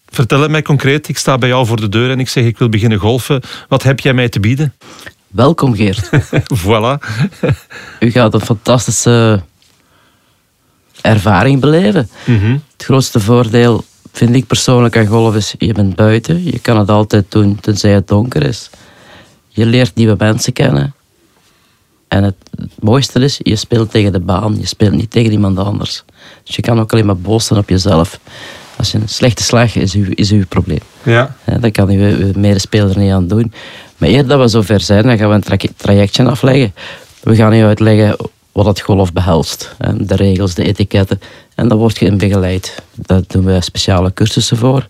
vertel 0.08 0.40
het 0.40 0.50
mij 0.50 0.62
concreet. 0.62 1.08
Ik 1.08 1.18
sta 1.18 1.38
bij 1.38 1.48
jou 1.48 1.66
voor 1.66 1.80
de 1.80 1.88
deur 1.88 2.10
en 2.10 2.20
ik 2.20 2.28
zeg 2.28 2.44
ik 2.44 2.58
wil 2.58 2.68
beginnen 2.68 2.98
golfen. 2.98 3.40
Wat 3.68 3.82
heb 3.82 4.00
jij 4.00 4.12
mij 4.12 4.28
te 4.28 4.40
bieden? 4.40 4.74
Welkom 5.26 5.74
Geert. 5.74 6.10
voilà. 6.64 6.98
U 8.00 8.10
gaat 8.10 8.34
een 8.34 8.40
fantastische 8.40 9.42
ervaring 11.02 11.60
beleven. 11.60 12.08
Mhm. 12.26 12.52
Het 12.52 12.84
grootste 12.84 13.20
voordeel 13.20 13.84
vind 14.12 14.34
ik 14.34 14.46
persoonlijk 14.46 14.96
aan 14.96 15.06
golf 15.06 15.34
is, 15.34 15.54
je 15.58 15.72
bent 15.72 15.96
buiten. 15.96 16.44
Je 16.44 16.58
kan 16.58 16.78
het 16.78 16.90
altijd 16.90 17.24
doen 17.28 17.58
tenzij 17.60 17.90
het 17.90 18.08
donker 18.08 18.42
is. 18.42 18.70
Je 19.48 19.66
leert 19.66 19.94
nieuwe 19.94 20.14
mensen 20.18 20.52
kennen. 20.52 20.94
En 22.08 22.22
het, 22.24 22.34
mooiste 22.80 23.20
is, 23.20 23.40
je 23.42 23.56
speelt 23.56 23.90
tegen 23.90 24.12
de 24.12 24.20
baan. 24.20 24.56
Je 24.58 24.66
speelt 24.66 24.92
niet 24.92 25.10
tegen 25.10 25.32
iemand 25.32 25.58
anders. 25.58 26.04
Dus 26.44 26.56
je 26.56 26.62
kan 26.62 26.80
ook 26.80 26.92
alleen 26.92 27.06
maar 27.06 27.16
boos 27.16 27.46
zijn 27.46 27.58
op 27.58 27.68
jezelf. 27.68 28.20
Als 28.76 28.92
je 28.92 28.98
een 28.98 29.08
slechte 29.08 29.42
slag 29.42 29.76
is, 29.76 29.94
uw, 29.94 30.06
is 30.14 30.30
uw 30.30 30.46
probleem. 30.48 30.80
Ja. 31.02 31.36
ja 31.46 31.58
dan 31.58 31.70
kan 31.70 31.90
je 31.90 32.32
medespeler 32.36 32.98
niet 32.98 33.12
aan 33.12 33.28
doen. 33.28 33.52
Maar 33.96 34.08
eer 34.08 34.26
dat 34.26 34.40
we 34.40 34.48
zover 34.48 34.80
zijn, 34.80 35.02
dan 35.02 35.18
gaan 35.18 35.28
we 35.28 35.34
een 35.34 35.72
trajectje 35.76 36.24
afleggen. 36.24 36.74
We 37.22 37.34
gaan 37.34 37.56
je 37.56 37.64
uitleggen 37.64 38.16
wat 38.52 38.66
het 38.66 38.80
golf 38.80 39.12
behelst. 39.12 39.76
De 39.96 40.16
regels, 40.16 40.54
de 40.54 40.64
etiketten. 40.64 41.20
En 41.54 41.68
dan 41.68 41.78
word 41.78 41.98
je 41.98 42.06
in 42.06 42.18
begeleid. 42.18 42.82
Daar 42.94 43.22
doen 43.26 43.44
we 43.44 43.60
speciale 43.60 44.12
cursussen 44.12 44.56
voor. 44.56 44.88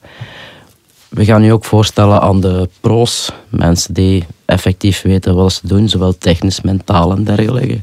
we 1.08 1.24
gaan 1.24 1.40
nu 1.40 1.52
ook 1.52 1.64
voorstellen 1.64 2.20
aan 2.20 2.40
de 2.40 2.68
pro's, 2.80 3.32
mensen 3.48 3.94
die 3.94 4.24
effectief 4.44 5.02
weten 5.02 5.34
wat 5.34 5.52
ze 5.52 5.66
doen, 5.66 5.88
zowel 5.88 6.18
technisch, 6.18 6.60
mentaal 6.60 7.12
en 7.12 7.24
dergelijke. 7.24 7.80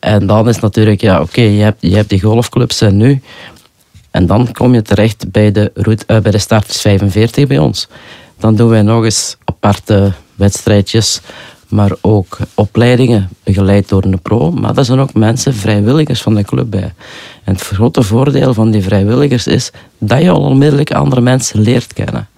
En 0.00 0.26
dan 0.26 0.48
is 0.48 0.60
natuurlijk, 0.60 1.00
ja, 1.00 1.20
oké, 1.20 1.40
je, 1.40 1.62
hebt, 1.62 1.78
je 1.80 1.94
hebt 1.94 2.08
die 2.08 2.20
golfclubs 2.20 2.80
en 2.80 2.96
nu. 2.96 3.20
En 4.10 4.26
dan 4.26 4.52
kom 4.52 4.74
je 4.74 4.82
terecht 4.82 5.30
bij 5.30 5.52
de, 5.52 5.70
route, 5.74 6.04
uh, 6.06 6.18
bij 6.18 6.30
de 6.30 6.38
starters 6.38 6.80
45 6.80 7.46
bij 7.46 7.58
ons. 7.58 7.88
Dan 8.38 8.54
doen 8.54 8.68
wij 8.68 8.82
nog 8.82 9.04
eens 9.04 9.36
aparte 9.44 10.12
wedstrijdjes, 10.34 11.20
maar 11.76 11.92
ook 12.00 12.38
opleidingen 12.54 13.28
begeleid 13.42 13.88
door 13.88 14.04
een 14.04 14.20
pro. 14.20 14.50
Maar 14.50 14.76
er 14.76 14.84
zijn 14.84 14.98
ook 14.98 15.14
mensen, 15.14 15.54
vrijwilligers 15.54 16.22
van 16.22 16.34
de 16.34 16.42
club 16.42 16.70
bij. 16.70 16.92
En 17.44 17.52
het 17.52 17.60
grote 17.60 18.02
voordeel 18.02 18.54
van 18.54 18.70
die 18.70 18.82
vrijwilligers 18.82 19.46
is 19.46 19.70
dat 19.98 20.22
je 20.22 20.30
al 20.30 20.40
onmiddellijk 20.40 20.92
andere 20.92 21.20
mensen 21.20 21.60
leert 21.60 21.92
kennen. 21.92 22.28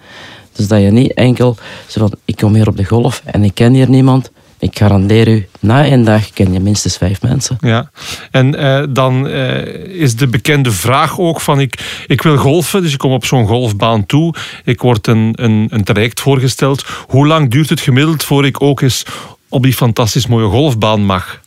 Dus 0.51 0.67
dat 0.67 0.81
je 0.81 0.91
niet 0.91 1.13
enkel 1.13 1.55
van, 1.87 2.11
ik 2.25 2.35
kom 2.35 2.53
hier 2.53 2.67
op 2.67 2.77
de 2.77 2.85
golf 2.85 3.21
en 3.25 3.43
ik 3.43 3.53
ken 3.53 3.73
hier 3.73 3.89
niemand. 3.89 4.31
Ik 4.59 4.77
garandeer 4.77 5.27
u, 5.27 5.47
na 5.59 5.83
één 5.83 6.03
dag 6.03 6.29
ken 6.29 6.53
je 6.53 6.59
minstens 6.59 6.97
vijf 6.97 7.21
mensen. 7.21 7.57
Ja, 7.59 7.91
en 8.31 8.55
uh, 8.59 8.83
dan 8.89 9.27
uh, 9.27 9.65
is 10.01 10.15
de 10.15 10.27
bekende 10.27 10.71
vraag 10.71 11.19
ook 11.19 11.41
van 11.41 11.59
ik, 11.59 12.03
ik 12.07 12.21
wil 12.21 12.37
golfen, 12.37 12.81
dus 12.81 12.93
ik 12.93 12.97
kom 12.97 13.11
op 13.11 13.25
zo'n 13.25 13.47
golfbaan 13.47 14.05
toe. 14.05 14.33
Ik 14.63 14.81
word 14.81 15.07
een, 15.07 15.33
een, 15.35 15.67
een 15.69 15.83
traject 15.83 16.19
voorgesteld. 16.19 16.85
Hoe 17.07 17.27
lang 17.27 17.51
duurt 17.51 17.69
het 17.69 17.79
gemiddeld 17.79 18.23
voor 18.23 18.45
ik 18.45 18.61
ook 18.61 18.81
eens 18.81 19.03
op 19.49 19.63
die 19.63 19.73
fantastisch 19.73 20.27
mooie 20.27 20.49
golfbaan 20.49 21.05
mag? 21.05 21.39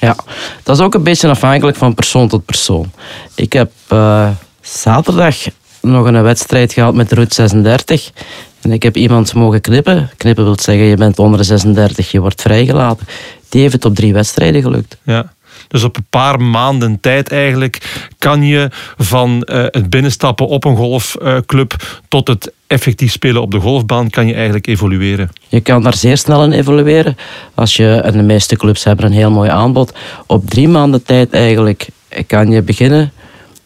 Ja, 0.00 0.16
dat 0.62 0.76
is 0.76 0.82
ook 0.82 0.94
een 0.94 1.02
beetje 1.02 1.28
afhankelijk 1.28 1.76
van 1.76 1.94
persoon 1.94 2.28
tot 2.28 2.44
persoon. 2.44 2.90
Ik 3.34 3.52
heb 3.52 3.70
uh, 3.92 4.28
zaterdag 4.60 5.36
nog 5.80 6.06
een 6.06 6.22
wedstrijd 6.22 6.72
gehad 6.72 6.94
met 6.94 7.12
Route 7.12 7.34
36. 7.34 8.10
En 8.60 8.72
ik 8.72 8.82
heb 8.82 8.96
iemand 8.96 9.34
mogen 9.34 9.60
knippen. 9.60 10.10
Knippen 10.16 10.44
wil 10.44 10.56
zeggen, 10.60 10.84
je 10.84 10.96
bent 10.96 11.18
onder 11.18 11.38
de 11.38 11.44
36, 11.44 12.10
je 12.10 12.20
wordt 12.20 12.42
vrijgelaten. 12.42 13.06
Die 13.48 13.60
heeft 13.60 13.72
het 13.72 13.84
op 13.84 13.94
drie 13.94 14.12
wedstrijden 14.12 14.62
gelukt. 14.62 14.96
Ja. 15.02 15.32
Dus 15.68 15.82
op 15.82 15.96
een 15.96 16.06
paar 16.10 16.40
maanden 16.40 17.00
tijd 17.00 17.30
eigenlijk 17.30 18.06
kan 18.18 18.42
je 18.42 18.70
van 18.96 19.46
uh, 19.46 19.64
het 19.66 19.90
binnenstappen 19.90 20.46
op 20.46 20.64
een 20.64 20.76
golfclub 20.76 21.72
uh, 21.72 21.88
tot 22.08 22.28
het 22.28 22.52
effectief 22.66 23.12
spelen 23.12 23.42
op 23.42 23.50
de 23.50 23.60
golfbaan 23.60 24.10
kan 24.10 24.26
je 24.26 24.34
eigenlijk 24.34 24.66
evolueren. 24.66 25.30
Je 25.48 25.60
kan 25.60 25.82
daar 25.82 25.96
zeer 25.96 26.16
snel 26.16 26.44
in 26.44 26.52
evolueren. 26.52 27.16
Als 27.54 27.76
je, 27.76 27.94
en 27.94 28.12
de 28.12 28.22
meeste 28.22 28.56
clubs 28.56 28.84
hebben 28.84 29.06
een 29.06 29.12
heel 29.12 29.30
mooi 29.30 29.50
aanbod. 29.50 29.94
Op 30.26 30.50
drie 30.50 30.68
maanden 30.68 31.02
tijd 31.02 31.32
eigenlijk 31.32 31.88
kan 32.26 32.50
je 32.50 32.62
beginnen, 32.62 33.12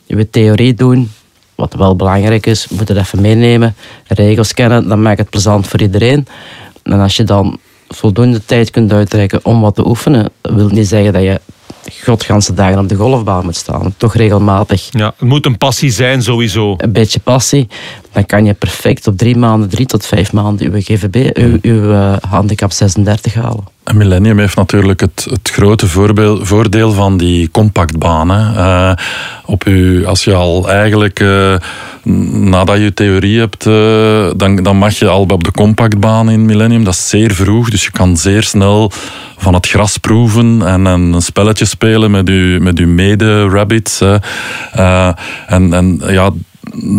je 0.07 0.31
theorie 0.31 0.75
doen, 0.75 1.11
wat 1.55 1.75
wel 1.75 1.97
belangrijk 1.97 2.47
is, 2.47 2.69
moet 2.69 2.89
het 2.89 2.99
even 2.99 3.21
meenemen. 3.21 3.75
Regels 4.07 4.55
kennen, 4.55 4.89
dan 4.89 5.03
maakt 5.03 5.19
het 5.19 5.31
plezant 5.31 5.67
voor 5.67 5.81
iedereen. 5.81 6.27
En 6.83 7.01
als 7.01 7.17
je 7.17 7.25
dan 7.25 7.59
voldoende 7.89 8.45
tijd 8.45 8.71
kunt 8.71 8.93
uitreiken 8.93 9.41
om 9.43 9.61
wat 9.61 9.75
te 9.75 9.87
oefenen, 9.87 10.31
dat 10.41 10.55
wil 10.55 10.69
niet 10.69 10.89
zeggen 10.89 11.13
dat 11.13 11.23
je 11.23 11.41
godganse 12.05 12.55
dagen 12.55 12.79
op 12.79 12.89
de 12.89 12.95
golfbaan 12.95 13.45
moet 13.45 13.57
staan. 13.57 13.95
Toch 13.97 14.15
regelmatig. 14.15 14.89
Ja, 14.91 15.15
het 15.17 15.29
moet 15.29 15.47
een 15.47 15.59
passie 15.59 15.91
zijn 15.91 16.23
sowieso. 16.23 16.75
Een 16.77 16.93
beetje 16.93 17.21
passie. 17.21 17.69
Dan 18.13 18.27
kan 18.27 18.45
je 18.45 18.55
perfect 18.55 19.07
op 19.07 19.19
drie 19.19 19.37
maanden, 19.37 19.69
drie 19.69 19.87
tot 19.87 20.07
vijf 20.07 20.33
maanden 20.33 20.73
uw 20.73 20.81
GVB, 20.81 21.37
uw, 21.39 21.59
uw 21.63 21.91
uh, 21.91 22.17
handicap 22.21 22.73
36 22.73 23.35
halen. 23.35 23.65
En 23.85 23.97
Millennium 23.97 24.39
heeft 24.39 24.57
natuurlijk 24.57 25.01
het, 25.01 25.27
het 25.31 25.51
grote 25.53 25.87
voordeel 26.43 26.93
van 26.93 27.17
die 27.17 27.51
compactbanen. 27.51 28.55
Uh, 28.55 28.93
op 29.45 29.67
u, 29.67 30.07
als 30.07 30.25
je 30.25 30.35
al 30.35 30.71
eigenlijk, 30.71 31.21
uh, 31.21 31.55
nadat 32.33 32.79
je 32.79 32.95
theorie 32.95 33.39
hebt, 33.39 33.67
uh, 33.67 34.31
dan, 34.37 34.57
dan 34.57 34.77
mag 34.77 34.99
je 34.99 35.09
al 35.09 35.27
op 35.29 35.45
de 35.45 35.51
compactbaan 35.51 36.31
in 36.31 36.45
Millennium. 36.45 36.85
Dat 36.85 36.95
is 36.95 37.09
zeer 37.09 37.35
vroeg, 37.35 37.71
dus 37.71 37.85
je 37.85 37.91
kan 37.91 38.17
zeer 38.17 38.43
snel 38.43 38.91
van 39.37 39.55
het 39.55 39.69
gras 39.69 39.99
proeven 39.99 40.67
en, 40.67 40.87
en 40.87 41.01
een 41.01 41.23
spelletje 41.23 41.65
spelen 41.65 42.11
met 42.11 42.29
uw, 42.29 42.61
met 42.61 42.79
uw 42.79 42.89
mede-rabbits. 42.89 44.01
en, 45.47 45.73
en 45.73 46.01
ja, 46.07 46.31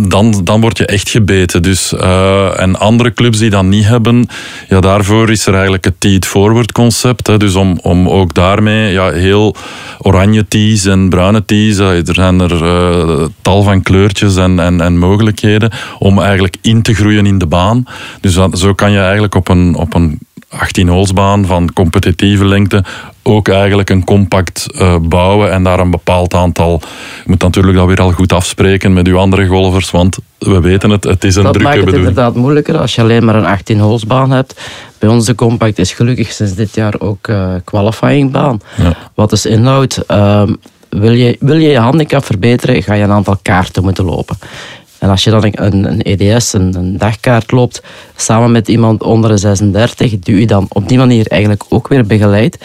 dan, 0.08 0.42
dan 0.44 0.62
word 0.62 0.78
je 0.78 0.86
echt 0.86 1.10
gebeten. 1.10 1.62
Dus, 1.62 1.94
uh, 1.94 2.60
en 2.60 2.80
andere 2.80 3.14
clubs 3.14 3.38
die 3.38 3.50
dat 3.50 3.64
niet 3.64 3.86
hebben, 3.86 4.28
ja, 4.70 4.80
daarvoor 4.80 5.30
is 5.30 5.46
er 5.46 5.54
eigenlijk 5.54 5.86
het 5.86 5.94
Teed 5.98 6.26
Forward 6.26 6.72
concept. 6.72 7.28
Hè. 7.28 7.38
Dus 7.38 7.56
om, 7.56 7.80
om 7.82 8.10
ook 8.10 8.34
daarmee 8.34 8.92
ja, 8.92 9.12
heel 9.12 9.56
oranje 10.00 10.48
tees 10.48 10.86
en 10.86 11.10
bruine 11.10 11.46
tees, 11.46 11.78
er 11.78 12.04
zijn 12.06 12.40
er 12.40 12.64
uh, 12.64 13.26
tal 13.42 13.64
van 13.64 13.82
kleurtjes 13.82 14.36
en, 14.36 14.60
en, 14.60 14.82
en 14.82 14.98
mogelijkheden 14.98 15.72
om 16.00 16.20
eigenlijk 16.20 16.58
in 16.62 16.82
te 16.82 16.94
groeien 16.94 17.26
in 17.26 17.38
de 17.38 17.48
baan. 17.48 17.86
Dus 18.22 18.40
zo 18.54 18.74
kan 18.74 18.92
je 18.92 19.00
eigenlijk 19.00 19.36
op 19.36 19.48
een, 19.48 19.76
op 19.76 19.94
een 19.94 20.20
18 20.50 20.88
holsbaan 20.88 21.46
van 21.46 21.74
competitieve 21.74 22.46
lengte 22.46 22.84
ook 23.24 23.48
eigenlijk 23.48 23.90
een 23.90 24.04
compact 24.04 24.68
uh, 24.76 24.96
bouwen 25.02 25.52
en 25.52 25.64
daar 25.64 25.80
een 25.80 25.92
bepaald 25.92 26.34
aantal. 26.34 26.82
Je 27.18 27.24
moet 27.26 27.42
natuurlijk 27.42 27.78
dat 27.78 27.88
weer 27.88 28.02
al 28.02 28.12
goed 28.12 28.34
afspreken 28.34 28.94
met 28.94 29.08
uw 29.08 29.18
andere 29.18 29.48
golfers, 29.48 29.92
want 29.92 30.18
we 30.38 30.62
weten 30.62 30.90
het, 30.90 31.04
het 31.04 31.24
is 31.24 31.36
een 31.36 31.44
dat 31.44 31.54
drukke 31.54 31.70
maakt 31.70 31.82
het 31.82 31.86
bedoeling. 31.86 32.18
inderdaad 32.18 32.42
moeilijker 32.42 32.78
als 32.78 32.96
je 32.96 33.02
alleen 33.02 33.26
maar 33.26 33.36
een 33.36 33.46
18 33.46 33.80
holsbaan 33.80 34.32
hebt. 34.32 34.62
Bij 35.00 35.10
ons 35.10 35.26
de 35.26 35.36
compact 35.36 35.80
is 35.80 35.94
gelukkig 35.94 36.32
sinds 36.32 36.54
dit 36.54 36.76
jaar 36.76 36.94
ook 37.00 37.28
uh, 37.28 37.54
qualifyingbaan. 37.64 38.62
Ja. 38.78 38.94
Wat 39.14 39.32
is 39.32 39.46
inhoud? 39.46 40.04
Uh, 40.12 40.44
wil, 40.90 41.12
je, 41.12 41.38
wil 41.40 41.58
je 41.58 41.70
je 41.70 41.80
handicap 41.80 42.26
verbeteren, 42.26 42.84
ga 42.84 42.94
je 42.94 43.04
een 43.04 43.12
aantal 43.12 43.38
kaarten 43.42 43.84
moeten 43.84 44.06
lopen. 44.06 44.38
En 45.00 45.10
als 45.10 45.24
je 45.24 45.30
dan 45.30 45.44
een, 45.44 45.86
een 45.86 46.02
EDS, 46.02 46.54
een, 46.54 46.76
een, 46.76 46.98
dagkaart 46.98 47.52
loopt, 47.52 47.82
samen 48.16 48.52
met 48.52 48.68
iemand 48.68 49.04
onder 49.04 49.30
de 49.30 49.38
36, 49.38 50.20
die 50.20 50.36
u 50.36 50.46
dan 50.46 50.66
op 50.70 50.88
die 50.88 50.98
manier 50.98 51.28
eigenlijk 51.28 51.64
ook 51.70 51.88
weer 51.88 52.06
begeleidt, 52.06 52.58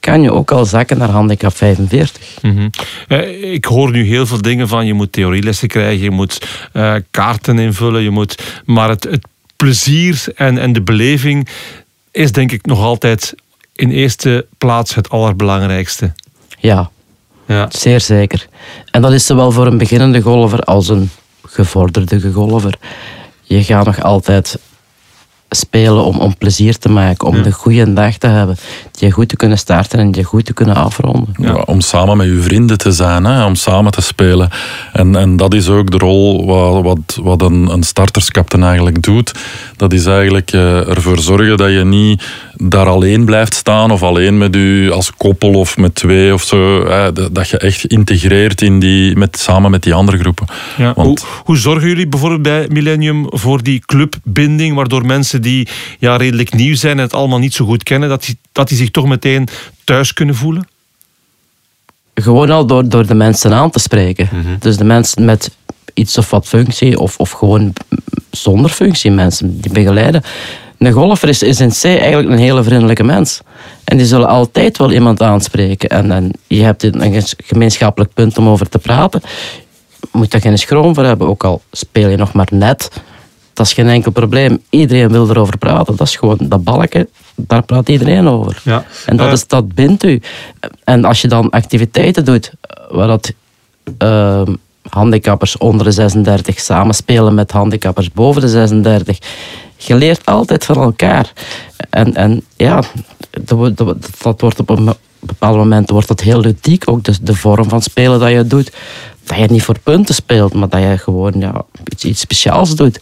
kan 0.00 0.22
je 0.22 0.32
ook 0.32 0.50
al 0.50 0.64
zakken 0.64 0.98
naar 0.98 1.08
handicap 1.08 1.56
45. 1.56 2.38
Mm 2.42 2.56
-hmm. 2.56 2.70
uh, 3.08 3.52
ik 3.52 3.64
hoor 3.64 3.90
nu 3.90 4.04
heel 4.04 4.26
veel 4.26 4.42
dingen 4.42 4.68
van 4.68 4.86
je 4.86 4.94
moet 4.94 5.12
theorielessen 5.12 5.68
krijgen, 5.68 6.02
je 6.02 6.10
moet 6.10 6.46
uh, 6.72 6.94
kaarten 7.10 7.58
invullen, 7.58 8.02
je 8.02 8.10
moet, 8.10 8.62
maar 8.64 8.88
het, 8.88 9.04
het 9.04 9.26
plezier 9.56 10.24
en, 10.34 10.58
en 10.58 10.72
de 10.72 10.82
beleving 10.82 11.48
is 12.10 12.32
denk 12.32 12.52
ik 12.52 12.66
nog 12.66 12.80
altijd 12.80 13.34
in 13.74 13.90
eerste 13.90 14.46
plaats 14.58 14.94
het 14.94 15.10
allerbelangrijkste. 15.10 16.12
Ja, 16.58 16.90
ja. 17.46 17.66
zeer 17.70 18.00
zeker. 18.00 18.46
En 18.90 19.02
dat 19.02 19.12
is 19.12 19.26
zowel 19.26 19.52
voor 19.52 19.66
een 19.66 19.78
beginnende 19.78 20.20
golfer 20.20 20.60
als 20.60 20.88
een 20.88 21.10
gevorderde 21.42 22.32
golfer. 22.32 22.74
Je 23.42 23.64
gaat 23.64 23.86
nog 23.86 24.02
altijd 24.02 24.58
spelen 25.50 26.04
om, 26.04 26.18
om 26.18 26.36
plezier 26.36 26.78
te 26.78 26.88
maken, 26.88 27.26
om 27.26 27.36
ja. 27.36 27.42
de 27.42 27.52
goede 27.52 27.92
dag 27.92 28.16
te 28.16 28.26
hebben, 28.26 28.56
je 28.92 29.10
goed 29.10 29.28
te 29.28 29.36
kunnen 29.36 29.58
starten 29.58 29.98
en 29.98 30.12
je 30.12 30.22
goed 30.22 30.44
te 30.44 30.52
kunnen 30.52 30.76
afronden. 30.76 31.34
Ja, 31.38 31.54
om 31.54 31.80
samen 31.80 32.16
met 32.16 32.26
je 32.26 32.40
vrienden 32.40 32.78
te 32.78 32.92
zijn, 32.92 33.24
hè, 33.24 33.44
om 33.44 33.54
samen 33.54 33.92
te 33.92 34.02
spelen. 34.02 34.50
En, 34.92 35.16
en 35.16 35.36
dat 35.36 35.54
is 35.54 35.68
ook 35.68 35.90
de 35.90 35.98
rol 35.98 36.46
wat, 36.46 36.82
wat, 36.82 37.18
wat 37.22 37.42
een, 37.42 37.68
een 37.72 37.82
starterskapten 37.82 38.62
eigenlijk 38.62 39.02
doet. 39.02 39.32
Dat 39.76 39.92
is 39.92 40.06
eigenlijk 40.06 40.52
uh, 40.52 40.88
ervoor 40.88 41.18
zorgen 41.18 41.56
dat 41.56 41.70
je 41.70 41.84
niet 41.84 42.22
daar 42.56 42.86
alleen 42.86 43.24
blijft 43.24 43.54
staan 43.54 43.90
of 43.90 44.02
alleen 44.02 44.38
met 44.38 44.56
u 44.56 44.90
als 44.90 45.12
koppel 45.16 45.54
of 45.54 45.76
met 45.76 45.94
twee 45.94 46.32
of 46.32 46.42
zo. 46.42 46.86
Hè, 46.88 47.12
dat 47.32 47.48
je 47.48 47.58
echt 47.58 47.84
integreert 47.84 48.62
in 48.62 48.78
die, 48.78 49.16
met, 49.16 49.38
samen 49.38 49.70
met 49.70 49.82
die 49.82 49.94
andere 49.94 50.18
groepen. 50.18 50.46
Ja, 50.76 50.92
Want, 50.96 51.20
hoe, 51.20 51.28
hoe 51.44 51.56
zorgen 51.56 51.88
jullie 51.88 52.08
bijvoorbeeld 52.08 52.42
bij 52.42 52.66
Millennium 52.68 53.26
voor 53.28 53.62
die 53.62 53.82
clubbinding, 53.86 54.74
waardoor 54.74 55.06
mensen 55.06 55.39
die 55.40 55.68
ja, 55.98 56.16
redelijk 56.16 56.54
nieuw 56.54 56.74
zijn 56.74 56.96
en 56.96 57.02
het 57.02 57.14
allemaal 57.14 57.38
niet 57.38 57.54
zo 57.54 57.64
goed 57.64 57.82
kennen, 57.82 58.08
dat 58.08 58.24
die, 58.24 58.38
dat 58.52 58.68
die 58.68 58.76
zich 58.76 58.90
toch 58.90 59.06
meteen 59.06 59.48
thuis 59.84 60.12
kunnen 60.12 60.34
voelen? 60.34 60.68
Gewoon 62.14 62.50
al 62.50 62.66
door, 62.66 62.88
door 62.88 63.06
de 63.06 63.14
mensen 63.14 63.52
aan 63.52 63.70
te 63.70 63.78
spreken. 63.78 64.28
Mm 64.32 64.42
-hmm. 64.42 64.56
Dus 64.58 64.76
de 64.76 64.84
mensen 64.84 65.24
met 65.24 65.50
iets 65.94 66.18
of 66.18 66.30
wat 66.30 66.46
functie, 66.46 66.98
of, 66.98 67.18
of 67.18 67.30
gewoon 67.30 67.72
zonder 68.30 68.70
functie, 68.70 69.10
mensen 69.10 69.60
die 69.60 69.72
begeleiden. 69.72 70.22
Een 70.78 70.92
golfer 70.92 71.28
is, 71.28 71.42
is 71.42 71.60
in 71.60 71.70
C 71.70 71.84
eigenlijk 71.84 72.28
een 72.28 72.38
hele 72.38 72.62
vriendelijke 72.62 73.02
mens. 73.02 73.40
En 73.84 73.96
die 73.96 74.06
zullen 74.06 74.28
altijd 74.28 74.78
wel 74.78 74.92
iemand 74.92 75.22
aanspreken. 75.22 75.88
En, 75.88 76.12
en 76.12 76.30
je 76.46 76.62
hebt 76.62 76.82
een 76.82 77.22
gemeenschappelijk 77.36 78.14
punt 78.14 78.38
om 78.38 78.48
over 78.48 78.68
te 78.68 78.78
praten. 78.78 79.22
Je 80.00 80.08
moet 80.12 80.30
daar 80.30 80.40
geen 80.40 80.58
schroom 80.58 80.94
voor 80.94 81.04
hebben, 81.04 81.28
ook 81.28 81.44
al 81.44 81.62
speel 81.72 82.08
je 82.08 82.16
nog 82.16 82.32
maar 82.32 82.48
net. 82.50 82.90
Dat 83.60 83.68
is 83.68 83.74
geen 83.74 83.88
enkel 83.88 84.10
probleem. 84.10 84.62
Iedereen 84.70 85.08
wil 85.08 85.30
erover 85.30 85.58
praten. 85.58 85.96
Dat 85.96 86.06
is 86.06 86.16
gewoon 86.16 86.38
dat 86.40 86.64
balken, 86.64 87.08
daar 87.34 87.62
praat 87.62 87.88
iedereen 87.88 88.28
over. 88.28 88.60
Ja. 88.64 88.84
En 89.06 89.16
dat, 89.16 89.26
uh, 89.26 89.32
is, 89.32 89.46
dat 89.46 89.74
bindt 89.74 90.04
u. 90.04 90.22
En 90.84 91.04
als 91.04 91.20
je 91.20 91.28
dan 91.28 91.50
activiteiten 91.50 92.24
doet 92.24 92.52
waar 92.90 93.06
dat 93.06 93.32
uh, 94.02 94.42
handicappers 94.88 95.58
onder 95.58 95.84
de 95.84 95.90
36 95.90 96.60
samenspelen 96.60 97.34
met 97.34 97.50
handicappers 97.50 98.12
boven 98.12 98.40
de 98.40 98.48
36, 98.48 99.18
je 99.76 99.94
leert 99.94 100.26
altijd 100.26 100.64
van 100.64 100.76
elkaar. 100.76 101.32
En, 101.90 102.14
en 102.14 102.42
ja, 102.56 102.82
dat, 103.30 103.76
dat, 103.76 103.96
dat 104.22 104.40
wordt 104.40 104.60
op 104.60 104.70
een 104.70 104.94
bepaald 105.18 105.56
moment 105.56 105.90
wordt 105.90 106.08
dat 106.08 106.20
heel 106.20 106.40
ludiek. 106.40 106.88
Ook 106.88 107.04
de, 107.04 107.14
de 107.22 107.34
vorm 107.34 107.68
van 107.68 107.82
spelen 107.82 108.20
dat 108.20 108.30
je 108.30 108.46
doet. 108.46 108.72
Dat 109.24 109.38
je 109.38 109.46
niet 109.46 109.62
voor 109.62 109.78
punten 109.78 110.14
speelt, 110.14 110.54
maar 110.54 110.68
dat 110.68 110.80
je 110.80 110.98
gewoon 110.98 111.32
ja, 111.36 111.62
iets, 111.84 112.04
iets 112.04 112.20
speciaals 112.20 112.74
doet. 112.74 113.00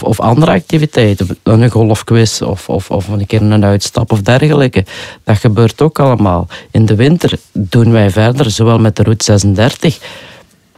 Of 0.00 0.20
andere 0.20 0.52
activiteiten, 0.52 1.38
een 1.42 1.70
golfquiz 1.70 2.40
of, 2.40 2.68
of, 2.68 2.90
of 2.90 3.08
een 3.08 3.26
keer 3.26 3.42
een 3.42 3.64
uitstap 3.64 4.12
of 4.12 4.22
dergelijke. 4.22 4.84
Dat 5.24 5.38
gebeurt 5.38 5.82
ook 5.82 5.98
allemaal. 5.98 6.46
In 6.70 6.86
de 6.86 6.94
winter 6.94 7.38
doen 7.52 7.92
wij 7.92 8.10
verder, 8.10 8.50
zowel 8.50 8.78
met 8.78 8.96
de 8.96 9.02
Route 9.02 9.24
36. 9.24 9.98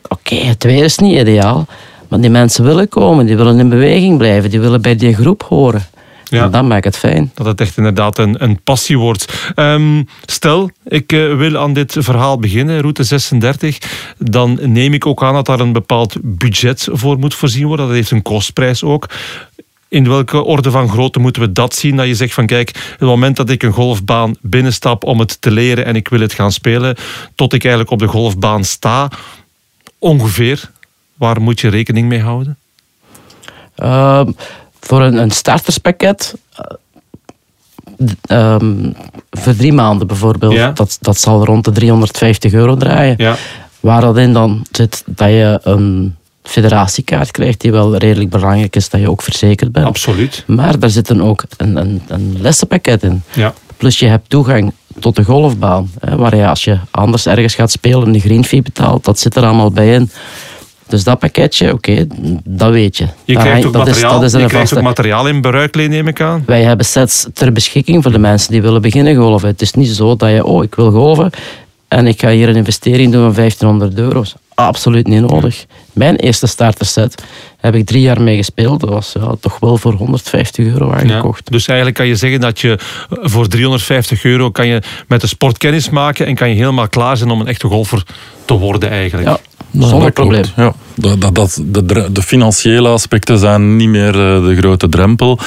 Oké, 0.09 0.35
het 0.35 0.65
weer 0.65 0.85
is 0.85 0.99
niet 0.99 1.19
ideaal, 1.19 1.67
maar 2.09 2.21
die 2.21 2.31
mensen 2.31 2.65
willen 2.65 2.89
komen, 2.89 3.27
die 3.27 3.37
willen 3.37 3.59
in 3.59 3.69
beweging 3.69 4.19
blijven, 4.19 4.51
die 4.51 4.61
willen 4.61 4.83
bij 4.83 4.97
die 4.97 5.15
groep 5.15 5.43
horen. 5.43 5.87
Ja. 6.29 6.49
Dat 6.49 6.65
maakt 6.65 6.85
het 6.85 6.97
fijn. 6.97 7.31
Dat 7.35 7.47
het 7.47 7.61
echt 7.61 7.77
inderdaad 7.77 8.19
een, 8.19 8.43
een 8.43 8.63
passie 8.63 8.99
wordt. 8.99 9.51
Ehm, 9.55 10.03
stel, 10.25 10.71
ik 10.85 11.13
uh, 11.13 11.37
wil 11.37 11.59
aan 11.59 11.73
dit 11.73 11.97
verhaal 11.99 12.39
beginnen, 12.39 12.81
route 12.81 13.05
36. 13.05 13.79
Dan 14.19 14.59
neem 14.63 14.95
ik 14.95 15.07
ook 15.07 15.23
aan 15.23 15.35
dat 15.35 15.47
daar 15.47 15.61
een 15.61 15.73
bepaald 15.73 16.17
budget 16.21 16.89
voor 16.93 17.19
moet 17.19 17.35
voorzien 17.35 17.67
worden. 17.67 17.87
Dat 17.87 17.95
heeft 17.95 18.11
een 18.11 18.23
kostprijs 18.23 18.83
ook. 18.83 19.09
In 19.89 20.09
welke 20.09 20.43
orde 20.43 20.71
van 20.71 20.89
grootte 20.89 21.19
moeten 21.19 21.43
we 21.43 21.53
dat 21.53 21.75
zien? 21.75 21.97
Dat 21.97 22.07
je 22.07 22.15
zegt 22.15 22.35
van 22.35 22.47
kijk, 22.47 22.95
het 22.99 23.09
moment 23.09 23.37
dat 23.37 23.51
ik 23.51 23.63
een 23.63 23.73
golfbaan 23.73 24.37
binnenstap 24.41 25.05
om 25.05 25.19
het 25.19 25.41
te 25.41 25.51
leren 25.51 25.85
en 25.85 25.97
ik 25.97 26.09
wil 26.09 26.21
het 26.21 26.33
gaan 26.33 26.53
spelen, 26.53 26.97
tot 27.35 27.53
ik 27.53 27.63
eigenlijk 27.63 27.93
op 27.93 27.99
de 27.99 28.07
golfbaan 28.07 28.65
sta, 28.65 29.11
ongeveer, 29.99 30.71
waar 31.15 31.41
moet 31.41 31.61
je 31.61 31.69
rekening 31.69 32.09
mee 32.09 32.21
houden? 32.21 32.59
Uh, 33.79 34.27
voor 34.87 35.03
een, 35.03 35.17
een 35.17 35.31
starterspakket. 35.31 36.35
Um, 38.31 38.97
voor 39.31 39.57
drie 39.57 39.73
maanden 39.73 40.07
bijvoorbeeld, 40.07 40.77
dat, 40.77 40.99
dat 41.01 41.19
zal 41.19 41.45
rond 41.45 41.65
de 41.65 41.73
350 41.73 42.53
euro 42.53 42.77
draaien. 42.77 43.15
Ja. 43.19 43.37
Waar 43.81 44.01
dat 44.01 44.17
in 44.17 44.33
dan 44.33 44.67
zit 44.71 45.03
dat 45.07 45.29
je 45.29 45.61
een 45.63 46.15
federatiekaart 46.43 47.31
krijgt, 47.31 47.61
die 47.61 47.73
wel 47.73 47.97
redelijk 47.97 48.31
belangrijk 48.31 48.77
is 48.77 48.89
dat 48.89 49.01
je 49.01 49.11
ook 49.11 49.23
verzekerd 49.23 49.73
bent. 49.73 49.87
Absoluut. 49.87 50.45
Maar 50.47 50.79
daar 50.79 50.91
zit 50.91 51.07
dan 51.07 51.23
ook 51.23 51.45
een, 51.57 51.77
een, 51.77 52.03
een 52.09 52.37
lessenpakket 52.41 53.03
in. 53.03 53.23
Ja. 53.33 53.55
Plus 53.77 53.99
je 53.99 54.07
hebt 54.07 54.29
toegang 54.29 54.73
tot 54.99 55.17
de 55.17 55.25
golfbaan, 55.25 55.91
hè, 56.01 56.17
waar 56.17 56.37
je 56.37 56.47
als 56.47 56.65
je 56.65 56.79
anders 56.91 57.27
ergens 57.27 57.55
gaat 57.55 57.71
spelen 57.71 58.13
de 58.13 58.21
green 58.21 58.45
fee 58.45 58.63
betaalt, 58.63 59.05
dat 59.05 59.19
zit 59.19 59.37
er 59.37 59.45
allemaal 59.45 59.71
bij 59.71 59.95
in. 59.95 60.11
Dus 60.89 61.05
dat 61.05 61.19
pakketje, 61.19 61.73
oké, 61.73 62.07
dat 62.45 62.71
weet 62.71 62.97
je. 62.97 63.07
Je 63.25 63.35
krijgt, 63.35 63.67
ook, 63.67 63.73
dat 63.73 63.87
materiaal, 63.87 64.23
is, 64.23 64.33
dat 64.33 64.41
is 64.41 64.47
je 64.47 64.49
krijgt 64.49 64.77
ook 64.77 64.83
materiaal 64.83 65.29
in 65.29 65.41
Beruikleen, 65.41 65.91
neem 65.91 66.09
ik 66.09 66.21
aan. 66.21 66.43
Wij 66.47 66.63
hebben 66.63 66.87
sets 66.87 67.27
ter 67.33 67.53
beschikking 67.53 68.03
voor 68.03 68.13
de 68.13 68.19
mensen 68.19 68.53
die 68.53 68.63
willen 68.63 68.83
beginnen 68.83 69.17
golven. 69.17 69.49
Het 69.49 69.63
is 69.63 69.73
niet 69.73 69.89
zo 69.89 70.17
dat 70.17 70.31
je, 70.31 70.45
oh, 70.45 70.65
ik 70.65 70.75
wil 70.75 70.91
golven 70.91 71.31
en 71.89 72.07
ik 72.07 72.21
ga 72.21 72.31
hier 72.31 72.49
een 72.49 72.57
investering 72.57 73.13
doen 73.13 73.25
van 73.25 73.35
1500 73.35 73.99
euro's. 73.99 74.35
Absoluut 74.55 75.07
niet 75.07 75.21
nodig. 75.21 75.67
Mijn 75.93 76.17
eerste 76.17 76.47
starterset 76.47 77.23
heb 77.59 77.75
ik 77.75 77.87
drie 77.87 78.01
jaar 78.01 78.23
mee 78.23 78.37
gespeeld. 78.37 78.81
Dat 78.81 78.89
was 78.89 79.13
ja, 79.13 79.35
toch 79.41 79.59
wel 79.59 79.77
voor 79.77 79.93
150 79.93 80.67
euro 80.67 80.93
aangekocht. 80.93 81.43
Ja, 81.45 81.51
dus 81.51 81.67
eigenlijk 81.67 81.99
kan 81.99 82.07
je 82.07 82.17
zeggen 82.17 82.41
dat 82.41 82.61
je 82.61 82.79
voor 83.09 83.49
350 83.49 84.25
euro 84.25 84.51
kan 84.51 84.67
je 84.67 84.83
met 85.09 85.21
de 85.21 85.27
sport 85.27 85.59
kennis 85.59 85.91
maken 85.91 86.27
en 86.27 86.35
kan 86.35 86.49
je 86.49 86.55
helemaal 86.55 86.89
klaar 86.89 87.17
zijn 87.17 87.31
om 87.31 87.41
een 87.41 87.47
echte 87.47 87.67
golfer 87.67 88.03
te 88.45 88.55
worden 88.55 88.91
eigenlijk. 88.91 89.29
Ja, 89.29 89.39
zonder 89.73 90.13
probleem. 90.13 90.45
Ja, 90.57 90.73
dat, 90.95 91.35
dat, 91.35 91.61
de, 91.65 92.09
de 92.13 92.23
financiële 92.23 92.89
aspecten 92.89 93.39
zijn 93.39 93.77
niet 93.77 93.89
meer 93.89 94.09
eh, 94.09 94.45
de 94.45 94.55
grote 94.57 94.89
drempel. 94.89 95.39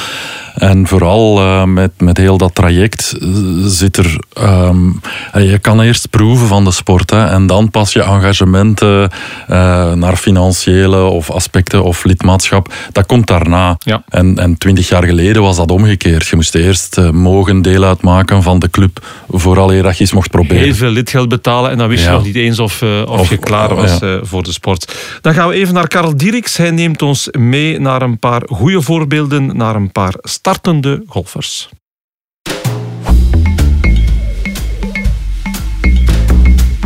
En 0.60 0.88
vooral 0.88 1.40
uh, 1.40 1.64
met, 1.64 1.92
met 1.98 2.18
heel 2.18 2.38
dat 2.38 2.56
traject 2.56 3.16
eh, 3.22 3.28
zit 3.66 3.98
er. 3.98 4.20
Um, 4.44 5.02
je 5.34 5.60
kan 5.62 5.82
eerst 5.82 6.10
proeven 6.10 6.48
van 6.48 6.64
de 6.64 6.72
sport 6.72 7.10
hè, 7.10 7.26
en 7.26 7.48
dan 7.48 7.70
pas 7.72 7.94
je 7.94 8.02
engagementen 8.02 9.10
uh, 9.50 9.94
naar 9.94 10.16
financiële 10.16 11.02
of 11.04 11.32
aspecten 11.32 11.84
of 11.84 12.04
lidmaatschap. 12.04 12.74
Dat 12.92 13.06
komt 13.06 13.28
daarna. 13.28 13.78
Ja. 13.80 14.04
En, 14.10 14.38
en 14.38 14.58
twintig 14.58 14.90
jaar 14.90 15.04
geleden 15.04 15.42
was 15.42 15.58
dat 15.58 15.72
omgekeerd. 15.72 16.28
Je 16.28 16.36
moest 16.36 16.56
eerst 16.56 16.98
uh, 16.98 17.10
mogen 17.10 17.62
deel 17.62 17.84
uitmaken 17.84 18.44
van 18.44 18.60
de 18.60 18.70
club 18.70 19.06
vooraleer 19.30 19.84
dat 19.84 19.96
je 19.96 20.02
eens 20.02 20.14
mocht 20.14 20.30
proberen. 20.30 20.64
Heel 20.64 20.74
veel 20.74 20.90
lidgeld 20.90 21.30
betalen 21.30 21.72
en 21.72 21.78
dan 21.78 21.88
wist 21.88 22.04
je 22.04 22.10
nog 22.10 22.24
niet 22.24 22.36
eens 22.36 22.60
of, 22.60 22.82
of, 22.82 23.20
of 23.20 23.30
je 23.30 23.38
klaar 23.38 23.76
was 23.76 23.98
ja. 24.00 24.20
voor 24.24 24.44
de 24.44 24.52
sport. 24.52 24.96
Dan 25.22 25.34
gaan 25.34 25.48
we 25.48 25.54
even 25.54 25.74
naar 25.74 25.88
Karel 25.88 26.18
Dieriks. 26.18 26.58
Hij 26.58 26.72
neemt 26.72 27.02
ons 27.02 27.28
mee 27.38 27.80
naar 27.80 28.02
een 28.02 28.20
paar 28.20 28.42
goede 28.48 28.82
voorbeelden, 28.82 29.58
naar 29.58 29.76
een 29.76 29.92
paar 29.92 30.14
startende 30.50 31.04
golfers. 31.08 31.70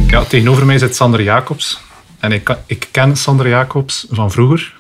Ja, 0.07 0.23
tegenover 0.23 0.65
mij 0.65 0.77
zit 0.77 0.95
Sander 0.95 1.21
Jacobs. 1.21 1.81
En 2.19 2.31
ik, 2.31 2.57
ik 2.65 2.87
ken 2.91 3.17
Sander 3.17 3.47
Jacobs 3.47 4.07
van 4.09 4.31
vroeger. 4.31 4.73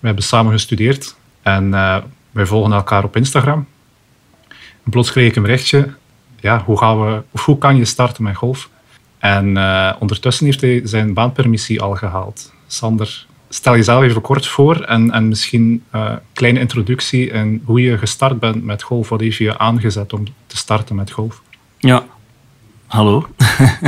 We 0.00 0.06
hebben 0.06 0.24
samen 0.24 0.52
gestudeerd 0.52 1.16
en 1.42 1.64
uh, 1.64 1.96
wij 2.30 2.46
volgen 2.46 2.72
elkaar 2.72 3.04
op 3.04 3.16
Instagram. 3.16 3.66
En 4.84 4.90
plots 4.90 5.10
kreeg 5.10 5.28
ik 5.28 5.36
een 5.36 5.42
berichtje. 5.42 5.94
Ja, 6.40 6.62
hoe, 6.64 6.78
gaan 6.78 7.06
we, 7.06 7.22
hoe 7.42 7.58
kan 7.58 7.76
je 7.76 7.84
starten 7.84 8.22
met 8.22 8.36
golf? 8.36 8.70
En 9.18 9.56
uh, 9.56 9.92
ondertussen 9.98 10.46
heeft 10.46 10.60
hij 10.60 10.80
zijn 10.84 11.14
baanpermissie 11.14 11.80
al 11.80 11.94
gehaald. 11.94 12.52
Sander, 12.66 13.26
stel 13.54 13.76
jezelf 13.76 14.02
even 14.02 14.20
kort 14.20 14.46
voor 14.46 14.80
en, 14.80 15.10
en 15.10 15.28
misschien 15.28 15.82
een 15.90 16.00
uh, 16.00 16.12
kleine 16.32 16.60
introductie 16.60 17.30
en 17.30 17.62
hoe 17.64 17.80
je 17.80 17.98
gestart 17.98 18.40
bent 18.40 18.64
met 18.64 18.82
golf. 18.82 19.08
Wat 19.08 19.20
heeft 19.20 19.36
je 19.36 19.58
aangezet 19.58 20.12
om 20.12 20.24
te 20.46 20.56
starten 20.56 20.96
met 20.96 21.10
golf? 21.10 21.42
Ja, 21.78 22.04
hallo. 22.86 23.26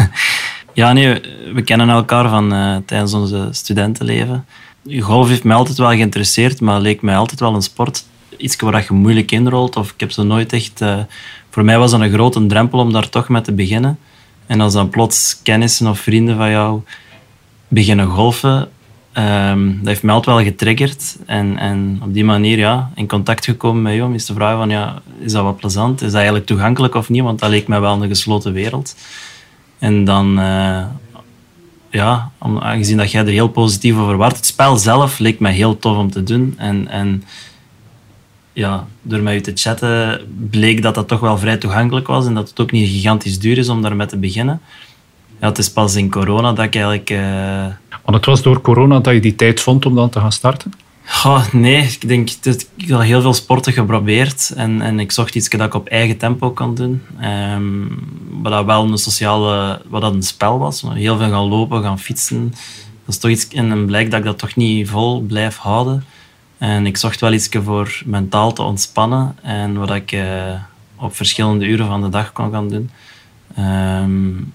ja, 0.72 0.92
nee, 0.92 1.20
we 1.54 1.62
kennen 1.62 1.88
elkaar 1.88 2.28
van 2.28 2.52
uh, 2.52 2.76
tijdens 2.86 3.14
onze 3.14 3.48
studentenleven. 3.50 4.46
Golf 5.00 5.28
heeft 5.28 5.44
mij 5.44 5.56
altijd 5.56 5.78
wel 5.78 5.90
geïnteresseerd, 5.90 6.60
maar 6.60 6.80
leek 6.80 7.02
mij 7.02 7.16
altijd 7.16 7.40
wel 7.40 7.54
een 7.54 7.62
sport. 7.62 8.04
Iets 8.36 8.56
waar 8.56 8.84
je 8.88 8.94
moeilijk 8.94 9.30
inrolt. 9.30 9.76
Of 9.76 9.90
ik 9.90 10.00
heb 10.00 10.10
zo 10.10 10.22
nooit 10.22 10.52
echt... 10.52 10.80
Uh, 10.80 10.98
voor 11.50 11.64
mij 11.64 11.78
was 11.78 11.90
dat 11.90 12.00
een 12.00 12.12
grote 12.12 12.46
drempel 12.46 12.78
om 12.78 12.92
daar 12.92 13.08
toch 13.08 13.28
mee 13.28 13.42
te 13.42 13.52
beginnen. 13.52 13.98
En 14.46 14.60
als 14.60 14.72
dan 14.72 14.88
plots 14.88 15.40
kennissen 15.42 15.86
of 15.86 16.00
vrienden 16.00 16.36
van 16.36 16.50
jou 16.50 16.80
beginnen 17.68 18.06
golfen, 18.06 18.68
um, 19.18 19.78
dat 19.78 19.86
heeft 19.86 20.02
mij 20.02 20.14
altijd 20.14 20.36
wel 20.36 20.44
getriggerd. 20.44 21.16
En, 21.26 21.58
en 21.58 22.00
op 22.02 22.14
die 22.14 22.24
manier 22.24 22.58
ja, 22.58 22.90
in 22.94 23.08
contact 23.08 23.44
gekomen 23.44 23.82
met 23.82 23.94
jou. 23.94 24.14
Is 24.14 24.26
de 24.26 24.34
vraag 24.34 24.56
van, 24.56 24.70
ja, 24.70 25.02
is 25.18 25.32
dat 25.32 25.42
wat 25.42 25.56
plezant? 25.56 26.00
Is 26.00 26.06
dat 26.06 26.14
eigenlijk 26.14 26.46
toegankelijk 26.46 26.94
of 26.94 27.08
niet? 27.08 27.22
Want 27.22 27.38
dat 27.38 27.50
leek 27.50 27.68
mij 27.68 27.80
wel 27.80 28.02
een 28.02 28.08
gesloten 28.08 28.52
wereld. 28.52 28.96
En 29.78 30.04
dan, 30.04 30.38
uh, 30.38 30.84
ja, 31.90 32.30
aangezien 32.58 32.96
dat 32.96 33.10
jij 33.10 33.20
er 33.20 33.28
heel 33.28 33.48
positief 33.48 33.96
over 33.96 34.16
was, 34.16 34.32
het 34.32 34.46
spel 34.46 34.76
zelf 34.76 35.18
leek 35.18 35.40
mij 35.40 35.52
heel 35.52 35.78
tof 35.78 35.96
om 35.96 36.10
te 36.10 36.22
doen. 36.22 36.54
En, 36.56 36.88
en 36.88 37.24
ja, 38.52 38.86
door 39.02 39.20
met 39.20 39.34
u 39.34 39.40
te 39.40 39.52
chatten 39.54 40.20
bleek 40.50 40.82
dat 40.82 40.94
dat 40.94 41.08
toch 41.08 41.20
wel 41.20 41.38
vrij 41.38 41.56
toegankelijk 41.56 42.06
was 42.06 42.26
en 42.26 42.34
dat 42.34 42.48
het 42.48 42.60
ook 42.60 42.70
niet 42.70 42.88
gigantisch 42.88 43.38
duur 43.38 43.58
is 43.58 43.68
om 43.68 43.82
daarmee 43.82 44.06
te 44.06 44.16
beginnen. 44.16 44.60
Ja, 45.40 45.46
het 45.48 45.58
is 45.58 45.72
pas 45.72 45.94
in 45.94 46.10
corona 46.10 46.52
dat 46.52 46.64
ik 46.64 46.74
eigenlijk... 46.74 47.10
Uh... 47.10 47.66
Want 47.88 48.16
het 48.16 48.26
was 48.26 48.42
door 48.42 48.60
corona 48.60 48.98
dat 48.98 49.14
je 49.14 49.20
die 49.20 49.34
tijd 49.34 49.60
vond 49.60 49.86
om 49.86 49.94
dan 49.94 50.10
te 50.10 50.20
gaan 50.20 50.32
starten? 50.32 50.72
Oh, 51.24 51.52
nee, 51.52 51.82
ik 51.82 52.08
denk, 52.08 52.30
ik 52.30 52.88
heb 52.88 53.00
heel 53.00 53.20
veel 53.20 53.34
sporten 53.34 53.72
geprobeerd 53.72 54.52
en, 54.56 54.80
en 54.80 55.00
ik 55.00 55.12
zocht 55.12 55.34
iets 55.34 55.48
dat 55.48 55.60
ik 55.60 55.74
op 55.74 55.88
eigen 55.88 56.16
tempo 56.16 56.50
kan 56.50 56.74
doen. 56.74 57.02
Um, 57.54 58.08
wat 58.42 58.52
dat 58.52 58.64
wel 58.64 58.84
een 58.84 58.98
sociale, 58.98 59.82
wat 59.88 60.00
dat 60.00 60.14
een 60.14 60.22
spel 60.22 60.58
was. 60.58 60.84
Heel 60.88 61.16
veel 61.16 61.30
gaan 61.30 61.48
lopen, 61.48 61.82
gaan 61.82 61.98
fietsen. 61.98 62.48
Dat 63.04 63.14
is 63.14 63.18
toch 63.18 63.30
iets, 63.30 63.48
en 63.48 63.86
blijkt 63.86 64.10
dat 64.10 64.20
ik 64.20 64.26
dat 64.26 64.38
toch 64.38 64.56
niet 64.56 64.88
vol 64.88 65.20
blijf 65.20 65.56
houden. 65.56 66.04
En 66.58 66.86
ik 66.86 66.96
zocht 66.96 67.20
wel 67.20 67.32
iets 67.32 67.48
voor 67.50 68.02
mentaal 68.04 68.52
te 68.52 68.62
ontspannen 68.62 69.36
en 69.42 69.78
wat 69.78 69.90
ik 69.90 70.12
uh, 70.12 70.22
op 70.96 71.16
verschillende 71.16 71.66
uren 71.66 71.86
van 71.86 72.02
de 72.02 72.08
dag 72.08 72.32
kon 72.32 72.50
gaan 72.50 72.68
doen. 72.68 72.90
Um, 73.58 74.52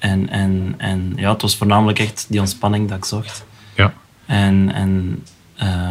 en, 0.00 0.28
en, 0.28 0.74
en 0.76 1.12
ja, 1.16 1.32
het 1.32 1.42
was 1.42 1.56
voornamelijk 1.56 1.98
echt 1.98 2.26
die 2.28 2.40
ontspanning 2.40 2.88
dat 2.88 2.96
ik 2.96 3.04
zocht. 3.04 3.44
Ja. 3.76 3.92
En, 4.26 4.72
en 4.72 5.24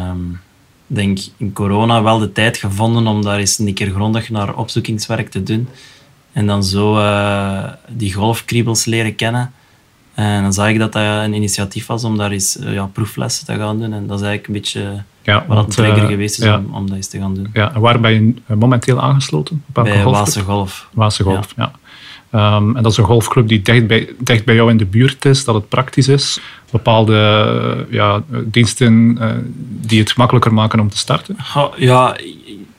um, 0.08 0.40
denk 0.86 1.18
in 1.36 1.52
corona 1.52 2.02
wel 2.02 2.18
de 2.18 2.32
tijd 2.32 2.56
gevonden 2.56 3.06
om 3.06 3.22
daar 3.22 3.38
eens 3.38 3.58
een 3.58 3.74
keer 3.74 3.90
grondig 3.90 4.30
naar 4.30 4.56
opzoekingswerk 4.56 5.30
te 5.30 5.42
doen. 5.42 5.68
En 6.32 6.46
dan 6.46 6.64
zo 6.64 6.98
uh, 6.98 7.64
die 7.88 8.12
golfkriebels 8.12 8.84
leren 8.84 9.14
kennen. 9.14 9.52
En 10.14 10.42
dan 10.42 10.52
zag 10.52 10.68
ik 10.68 10.78
dat 10.78 10.92
dat 10.92 11.02
een 11.02 11.34
initiatief 11.34 11.86
was 11.86 12.04
om 12.04 12.16
daar 12.16 12.30
eens 12.30 12.56
uh, 12.56 12.72
ja, 12.72 12.86
proeflessen 12.86 13.46
te 13.46 13.54
gaan 13.54 13.78
doen. 13.78 13.92
En 13.92 14.06
dat 14.06 14.20
is 14.20 14.26
eigenlijk 14.26 14.46
een 14.46 14.52
beetje 14.52 15.02
ja, 15.22 15.44
wat 15.46 15.58
een 15.58 15.70
trigger 15.70 16.02
uh, 16.02 16.08
geweest 16.08 16.38
is 16.38 16.44
ja. 16.44 16.58
om, 16.58 16.74
om 16.74 16.86
dat 16.86 16.96
eens 16.96 17.08
te 17.08 17.18
gaan 17.18 17.34
doen. 17.34 17.50
Ja, 17.52 17.74
en 17.74 17.80
waar 17.80 18.00
ben 18.00 18.12
je 18.46 18.56
momenteel 18.56 19.00
aangesloten? 19.00 19.64
Bij 19.66 20.04
Waalse 20.04 20.42
Golf. 20.42 20.88
Waalse 20.92 21.22
Golf, 21.22 21.52
ja. 21.56 21.72
Um, 22.34 22.76
en 22.76 22.82
dat 22.82 22.92
is 22.92 22.98
een 22.98 23.04
golfclub 23.04 23.48
die 23.48 23.62
dicht 23.62 23.86
bij, 23.86 24.08
dicht 24.18 24.44
bij 24.44 24.54
jou 24.54 24.70
in 24.70 24.76
de 24.76 24.86
buurt 24.86 25.24
is, 25.24 25.44
dat 25.44 25.54
het 25.54 25.68
praktisch 25.68 26.08
is. 26.08 26.40
Bepaalde 26.70 27.14
uh, 27.88 27.92
ja, 27.94 28.22
diensten 28.44 29.16
uh, 29.20 29.30
die 29.60 30.00
het 30.00 30.12
gemakkelijker 30.12 30.54
maken 30.54 30.80
om 30.80 30.88
te 30.88 30.98
starten? 30.98 31.36
Ja, 31.76 32.16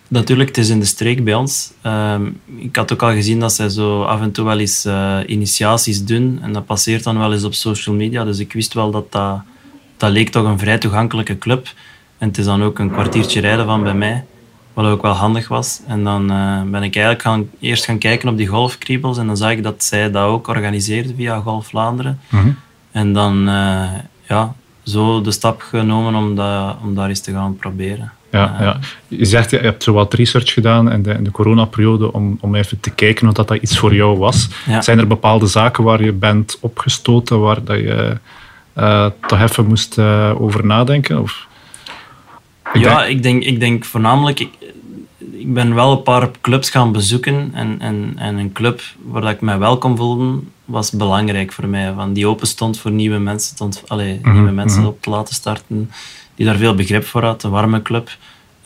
natuurlijk, 0.08 0.50
het 0.50 0.58
is 0.58 0.70
in 0.70 0.80
de 0.80 0.86
streek 0.86 1.24
bij 1.24 1.34
ons. 1.34 1.72
Um, 1.86 2.40
ik 2.58 2.76
had 2.76 2.94
ook 2.94 3.04
al 3.04 3.12
gezien 3.12 3.40
dat 3.40 3.54
zij 3.54 3.70
zo 3.70 4.04
af 4.04 4.22
en 4.22 4.32
toe 4.32 4.46
wel 4.46 4.60
eens 4.60 4.86
uh, 4.86 5.18
initiaties 5.26 6.06
doen. 6.06 6.40
En 6.42 6.54
dat 6.54 6.66
passeert 6.66 7.04
dan 7.04 7.18
wel 7.18 7.34
eens 7.34 7.44
op 7.44 7.54
social 7.54 7.96
media. 7.96 8.24
Dus 8.24 8.40
ik 8.40 8.54
wist 8.54 8.74
wel 8.74 8.92
dat 8.92 9.12
dat, 9.12 9.42
dat 9.98 10.12
leek 10.12 10.30
toch 10.30 10.46
een 10.46 10.60
vrij 10.60 10.78
toegankelijke 10.78 11.38
club. 11.38 11.68
En 12.18 12.28
het 12.28 12.38
is 12.38 12.46
dan 12.46 12.64
ook 12.64 12.80
een 12.80 12.92
kwartiertje 12.92 13.42
rijden 13.42 13.66
van 13.66 13.84
bij 13.84 13.94
mij, 13.94 14.26
wat 14.74 14.86
ook 14.86 15.02
wel 15.02 15.14
handig 15.14 15.48
was. 15.48 15.82
En 15.88 16.04
dan 16.04 16.32
eh, 16.32 16.62
ben 16.62 16.84
ik 16.84 16.96
eigenlijk 16.96 17.22
gaan, 17.22 17.50
eerst 17.60 17.86
gaan 17.86 17.98
kijken 17.98 18.30
op 18.30 18.38
die 18.38 18.48
golfkriebels 18.48 19.18
en 19.18 19.28
dan 19.28 19.38
zag 19.38 19.52
ik 19.52 19.64
dat 19.64 19.84
zij 19.84 20.12
dat 20.12 20.26
ook 20.26 20.48
organiseerden 20.48 21.16
via 21.16 21.40
Golf 21.40 21.68
Vlaanderen. 21.68 22.20
Mhm. 22.30 22.50
En 22.92 23.14
dan 23.14 23.50
uh, 23.50 23.90
ja, 24.28 24.54
zo 24.84 25.22
de 25.22 25.32
stap 25.32 25.62
genomen 25.62 26.16
om, 26.16 26.36
dat, 26.36 26.76
om 26.84 26.96
daar 26.96 27.10
eens 27.10 27.22
te 27.22 27.32
gaan 27.32 27.56
proberen. 27.56 28.12
Ja, 28.32 28.58
ja. 28.60 28.80
Je 29.08 29.26
zegt, 29.26 29.52
je 29.52 29.58
hebt 29.58 29.84
zo 29.84 29.94
wat 29.94 30.14
research 30.14 30.54
gedaan 30.54 30.92
in 30.92 31.04
de, 31.04 31.14
in 31.14 31.24
de 31.24 31.32
coronaperiode 31.32 32.14
om, 32.14 32.38
om 32.42 32.56
even 32.56 32.80
te 32.80 32.90
kijken 32.90 33.28
of 33.28 33.34
dat, 33.34 33.48
dat 33.48 33.62
iets 33.62 33.78
voor 33.78 33.96
jou 33.96 34.18
was. 34.18 34.50
Ja. 34.66 34.82
Zijn 34.82 35.00
er 35.00 35.08
bepaalde 35.08 35.48
zaken 35.48 35.84
waar 35.84 36.04
je 36.04 36.12
bent 36.12 36.58
opgestoten, 36.62 37.40
waar 37.40 37.64
dat 37.64 37.78
je 37.78 38.18
uh, 38.78 39.06
toch 39.28 39.42
even 39.42 39.66
moest 39.66 39.98
uh, 39.98 40.32
over 40.42 40.66
nadenken? 40.66 41.22
Of? 41.22 41.48
Ja, 42.74 43.06
ik, 43.06 43.24
denk, 43.24 43.44
ik 43.44 43.60
denk 43.60 43.86
voornamelijk... 43.86 44.40
Ik, 44.40 44.50
ik 45.32 45.54
ben 45.54 45.76
wel 45.76 45.92
een 45.92 46.04
paar 46.04 46.30
clubs 46.42 46.70
gaan 46.70 46.92
bezoeken 46.92 47.52
en, 47.54 47.76
en, 47.80 48.14
en 48.16 48.38
een 48.38 48.52
club 48.52 48.82
waar 49.04 49.32
ik 49.32 49.42
mij 49.42 49.58
welkom 49.60 49.98
voelde, 49.98 50.40
was 50.66 50.92
belangrijk 50.92 51.52
voor 51.52 51.68
mij. 51.68 51.94
Van 51.94 52.14
die 52.14 52.28
open 52.28 52.48
stond 52.48 52.80
voor 52.80 52.92
nieuwe 52.92 53.18
mensen, 53.18 53.56
stond, 53.56 53.84
allee, 53.88 54.14
mm 54.14 54.24
-hmm. 54.24 54.34
nieuwe 54.34 54.52
mensen 54.52 54.80
-hmm. 54.80 54.88
op 54.88 55.02
te 55.02 55.10
laten 55.10 55.36
starten, 55.36 55.92
die 56.36 56.46
daar 56.46 56.56
veel 56.56 56.76
begrip 56.76 57.06
voor 57.06 57.24
had, 57.24 57.44
een 57.44 57.52
warme 57.52 57.82
club. 57.82 58.18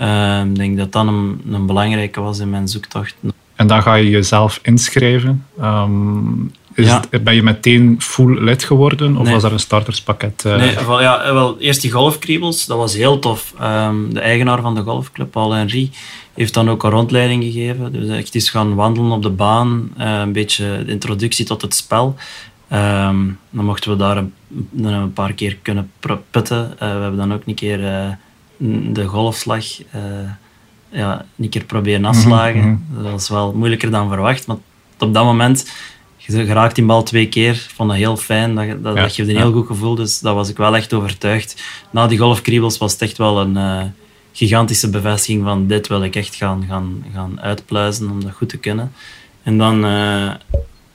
Uh, 0.02 0.44
ik 0.44 0.56
denk 0.56 0.78
dat 0.78 0.92
dat 0.92 1.08
een, 1.08 1.42
een 1.52 1.66
belangrijke 1.66 2.22
was 2.22 2.40
in 2.40 2.50
mijn 2.50 2.68
zoektocht. 2.68 3.16
En 3.56 3.68
dan 3.68 3.82
ga 3.82 3.94
je 3.96 4.10
jezelf 4.10 4.60
inschrijven. 4.62 5.46
Um, 5.62 6.52
is 6.76 6.86
Ja. 6.88 7.04
het, 7.10 7.24
ben 7.24 7.36
je 7.36 7.44
meteen 7.44 7.96
full 8.00 8.40
lid 8.44 8.64
geworden 8.64 9.18
of 9.18 9.24
Nee. 9.24 9.34
was 9.34 9.44
er 9.44 9.52
een 9.52 9.60
starterspakket? 9.60 10.46
eh? 10.46 10.56
Nee, 10.58 10.76
wel, 10.86 11.02
ja, 11.02 11.34
wel, 11.34 11.60
eerst 11.60 11.82
die 11.82 11.92
golfkriebels, 11.92 12.66
dat 12.66 12.78
was 12.78 12.94
heel 12.96 13.20
tof. 13.20 13.54
Ehm, 13.60 14.10
de 14.10 14.20
eigenaar 14.20 14.62
van 14.62 14.76
de 14.76 14.82
golfclub, 14.82 15.32
Paul 15.32 15.52
Henry, 15.52 15.90
heeft 16.34 16.54
dan 16.54 16.70
ook 16.70 16.84
een 16.84 16.90
rondleiding 16.90 17.44
gegeven. 17.44 17.92
Dus 17.92 18.10
echt 18.18 18.36
eens 18.36 18.50
gaan 18.50 18.76
wandelen 18.76 19.12
op 19.12 19.22
de 19.22 19.30
baan, 19.30 19.90
eh, 19.98 20.20
een 20.20 20.32
beetje 20.32 20.84
de 20.86 20.92
introductie 20.92 21.46
tot 21.46 21.62
het 21.62 21.76
spel. 21.76 22.16
Ehm, 22.68 23.18
dan 23.50 23.66
mochten 23.66 23.92
we 23.92 23.98
daar 23.98 24.18
een, 24.18 24.34
een 24.84 25.14
paar 25.14 25.34
keer 25.34 25.58
kunnen 25.62 25.92
putten. 26.32 26.74
Eh, 26.80 26.88
we 26.96 27.00
hebben 27.02 27.18
dan 27.18 27.34
ook 27.34 27.42
een 27.46 27.56
keer 27.56 27.78
de 28.94 29.06
golfslag 29.06 29.64
ja, 30.90 31.26
een 31.38 31.50
keer 31.50 31.64
proberen 31.64 32.06
afslagen. 32.06 32.86
mhm. 32.92 33.04
Dat 33.04 33.12
was 33.12 33.30
wel 33.30 33.54
moeilijker 33.54 33.92
dan 33.92 34.10
verwacht, 34.10 34.48
maar 34.48 34.58
op 35.00 35.14
dat 35.14 35.24
moment 35.24 35.72
je 36.28 36.46
raakt 36.46 36.76
die 36.76 36.86
bal 36.86 37.04
twee 37.04 37.30
keer. 37.30 37.52
Ik 37.52 37.72
vond 37.76 37.90
dat 37.90 37.98
heel 37.98 38.18
fijn. 38.18 38.56
Dat, 38.56 38.84
dat, 38.84 38.96
Ja, 38.96 39.02
dat 39.02 39.14
geeft 39.14 39.30
een 39.30 39.36
ja. 39.36 39.42
heel 39.42 39.52
goed 39.52 39.68
gevoel. 39.68 39.96
Dus 39.96 40.20
daar 40.20 40.34
was 40.34 40.50
ik 40.50 40.58
wel 40.58 40.76
echt 40.76 40.94
overtuigd. 40.94 41.64
Na 41.92 42.08
die 42.08 42.18
golfkriebels 42.18 42.78
was 42.78 42.92
het 42.92 43.02
echt 43.02 43.18
wel 43.18 43.40
een 43.40 43.58
eh, 43.58 43.84
gigantische 44.32 44.90
bevestiging 44.90 45.44
van 45.44 45.68
dit 45.68 45.88
wil 45.88 46.04
ik 46.04 46.16
echt 46.16 46.36
gaan, 46.36 46.66
gaan, 46.68 47.06
gaan 47.14 47.42
uitpluizen 47.42 48.10
om 48.10 48.24
dat 48.24 48.34
goed 48.34 48.50
te 48.50 48.58
kunnen. 48.58 48.92
En 49.44 49.58
dan 49.58 49.86
eh, 49.86 50.32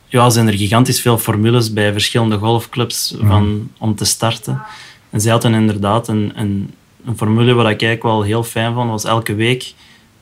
ja, 0.06 0.30
zijn 0.30 0.46
er 0.46 0.52
gigantisch 0.56 1.00
veel 1.00 1.18
formules 1.18 1.72
bij 1.72 1.92
verschillende 1.92 2.36
golfclubs 2.36 3.14
van, 3.20 3.70
om 3.78 3.94
te 3.94 4.04
starten. 4.04 4.62
En 5.10 5.20
zij 5.20 5.32
hadden 5.32 5.54
inderdaad 5.54 6.08
een, 6.08 6.32
een, 6.34 6.74
een 7.04 7.16
formule 7.16 7.52
wat 7.52 7.64
ik 7.64 7.82
eigenlijk 7.82 8.02
wel 8.02 8.22
heel 8.22 8.44
fijn 8.44 8.74
vond. 8.74 8.90
was 8.90 9.04
elke 9.04 9.34
week 9.34 9.74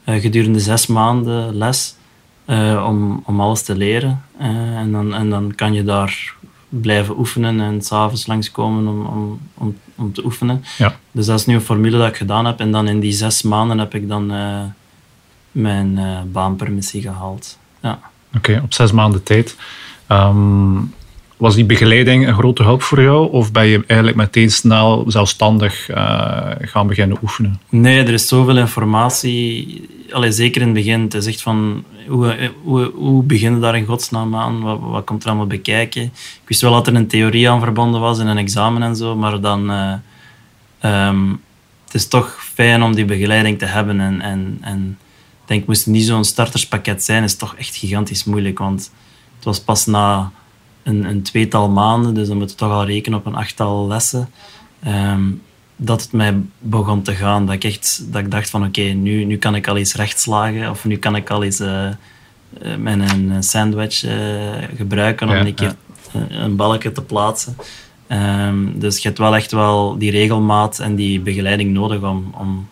eh, 0.05 0.21
gedurende 0.21 0.61
zes 0.61 0.87
maanden 0.87 1.57
les 1.57 1.95
eh, 2.49 2.85
om, 2.87 3.23
om 3.25 3.41
alles 3.41 3.63
te 3.63 3.77
leren. 3.77 4.23
Eh, 4.39 4.77
en, 4.77 4.93
dan, 4.93 5.15
en 5.15 5.31
dan 5.31 5.55
kan 5.55 5.73
je 5.73 5.85
daar 5.85 6.35
blijven 6.69 7.19
oefenen 7.19 7.61
en 7.61 7.83
s'avonds 7.83 8.27
langskomen 8.27 8.87
om, 8.87 9.07
om, 9.07 9.41
om, 9.55 9.77
om 9.95 10.13
te 10.13 10.25
oefenen. 10.25 10.65
Ja. 10.79 10.97
Dus 11.11 11.27
dat 11.27 11.39
is 11.39 11.47
nu 11.47 11.55
een 11.55 11.61
formule 11.61 11.99
dat 11.99 12.09
ik 12.09 12.17
gedaan 12.17 12.45
heb. 12.45 12.61
En 12.61 12.71
dan 12.71 12.89
in 12.89 13.01
die 13.01 13.13
zes 13.13 13.43
maanden 13.43 13.79
heb 13.79 13.95
ik 13.95 14.09
dan 14.09 14.33
eh, 14.33 14.63
mijn 15.53 16.01
baanpermissie 16.33 17.03
gehaald. 17.03 17.59
Ja. 17.81 17.99
Oké, 18.37 18.61
op 18.65 18.73
zes 18.73 18.93
maanden 18.93 19.23
tijd. 19.23 19.57
Ehm, 20.07 20.77
was 21.39 21.55
die 21.55 21.65
begeleiding 21.65 22.27
een 22.27 22.35
grote 22.35 22.63
hulp 22.63 22.83
voor 22.83 23.03
jou? 23.03 23.33
Of 23.33 23.53
ben 23.53 23.67
je 23.67 23.85
eigenlijk 23.87 24.17
meteen 24.17 24.51
snel 24.51 25.05
zelfstandig 25.07 25.89
eh, 25.89 26.51
gaan 26.61 26.87
beginnen 26.87 27.19
oefenen? 27.23 27.61
Nee, 27.69 27.99
er 27.99 28.13
is 28.13 28.29
zoveel 28.29 28.57
informatie. 28.57 29.89
Allee, 30.11 30.33
zeker 30.33 30.61
in 30.61 30.67
het 30.67 30.77
begin. 30.77 31.01
Het 31.01 31.15
is 31.15 31.27
echt 31.27 31.43
van, 31.43 31.85
hoe, 32.09 32.53
hoe, 32.63 32.91
hoe 32.95 33.23
begin 33.23 33.55
je 33.55 33.61
daar 33.61 33.77
in 33.77 33.87
godsnaam 33.87 34.37
aan? 34.37 34.61
Wat, 34.61 34.79
wat 34.81 35.05
komt 35.05 35.23
er 35.23 35.29
allemaal 35.29 35.47
bekijken? 35.47 36.03
Ik 36.03 36.49
wist 36.49 36.61
wel 36.61 36.73
dat 36.73 36.87
er 36.87 36.95
een 36.95 37.07
theorie 37.07 37.51
aan 37.51 37.61
verbonden 37.61 38.01
was 38.01 38.19
en 38.19 38.27
een 38.27 38.39
examen 38.39 38.83
en 38.83 38.97
zo, 38.97 39.17
maar 39.17 39.41
dan... 39.41 39.71
eh, 39.71 39.93
ehm, 40.79 41.31
het 41.89 41.97
is 41.97 42.09
toch 42.09 42.39
fijn 42.55 42.83
om 42.83 42.95
die 42.95 43.05
begeleiding 43.05 43.59
te 43.59 43.65
hebben. 43.65 44.01
En, 44.01 44.21
en, 44.21 44.59
en 44.61 44.99
ik 45.43 45.49
denk, 45.49 45.67
moest 45.67 45.85
het 45.85 45.95
niet 45.95 46.05
zo'n 46.05 46.25
starterspakket 46.25 47.05
zijn, 47.05 47.23
is 47.23 47.37
toch 47.37 47.55
echt 47.57 47.77
gigantisch 47.77 48.25
moeilijk. 48.25 48.59
Want 48.59 48.91
het 49.37 49.45
was 49.45 49.61
pas 49.61 49.87
na 49.87 50.33
een, 50.89 51.05
een 51.05 51.23
tweetal 51.23 51.69
maanden, 51.69 52.15
dus 52.15 52.29
dan 52.29 52.37
moet 52.37 52.51
je 52.51 52.57
toch 52.57 52.71
al 52.71 52.85
rekenen 52.85 53.19
op 53.19 53.27
een 53.27 53.35
achttal 53.35 53.87
lessen, 53.87 54.29
ehm, 54.83 55.23
dat 55.77 56.03
het 56.03 56.13
mij 56.13 56.41
begon 56.59 57.03
te 57.03 57.15
gaan. 57.15 57.47
Dat 57.47 57.55
ik 57.55 57.65
echt 57.65 58.13
dat 58.13 58.21
ik 58.21 58.31
dacht 58.31 58.51
van 58.51 58.65
oké, 58.65 58.81
nu, 58.81 59.25
nu 59.25 59.37
kan 59.37 59.55
ik 59.55 59.69
al 59.69 59.77
eens 59.77 59.95
rechtslagen 59.95 60.71
of 60.71 60.85
nu 60.85 60.97
kan 60.97 61.17
ik 61.17 61.31
al 61.31 61.43
eens 61.43 61.61
eh, 61.61 61.87
eh, 61.87 61.95
mijn 62.79 63.01
een 63.01 63.43
sandwich 63.43 64.05
eh, 64.05 64.17
gebruiken 64.77 65.29
om 65.29 65.35
Ja, 65.35 65.47
een 65.47 65.55
keer 65.55 65.75
een 66.29 66.57
balkje 66.57 66.93
te 66.93 67.03
plaatsen. 67.03 67.57
Ehm, 68.07 68.65
dus 68.75 68.97
je 68.97 69.09
hebt 69.09 69.19
wel 69.19 69.37
echt 69.37 69.53
wel 69.53 69.99
die 69.99 70.11
regelmaat 70.11 70.79
en 70.79 70.95
die 70.95 71.21
begeleiding 71.21 71.73
nodig 71.73 72.03
om, 72.03 72.35
om, 72.39 72.69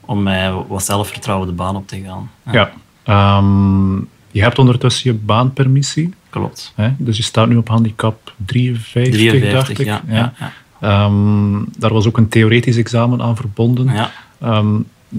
om 0.00 0.22
mij 0.22 0.52
wat 0.68 0.84
zelfvertrouwen 0.84 1.46
de 1.46 1.54
baan 1.54 1.76
op 1.76 1.88
te 1.88 2.00
gaan. 2.00 2.30
Ja. 2.52 2.70
Ehm, 3.02 3.96
je 4.30 4.42
hebt 4.42 4.58
ondertussen 4.58 5.10
je 5.12 5.16
baanpermissie. 5.18 6.14
Klopt. 6.30 6.72
Hè? 6.76 6.90
Dus 6.98 7.16
je 7.16 7.22
staat 7.22 7.48
nu 7.48 7.56
op 7.56 7.68
handicap 7.68 8.32
53, 8.46 9.12
53, 9.14 9.52
dacht 9.52 9.68
ik. 9.78 9.86
ja. 9.86 10.02
ja. 10.08 10.32
ja. 10.38 10.52
Ehm, 10.80 11.62
daar 11.78 11.92
was 11.92 12.06
ook 12.06 12.16
een 12.16 12.28
theoretisch 12.28 12.76
examen 12.76 13.22
aan 13.22 13.36
verbonden. 13.36 13.86
ja. 13.94 14.10
Ehm, 14.40 14.76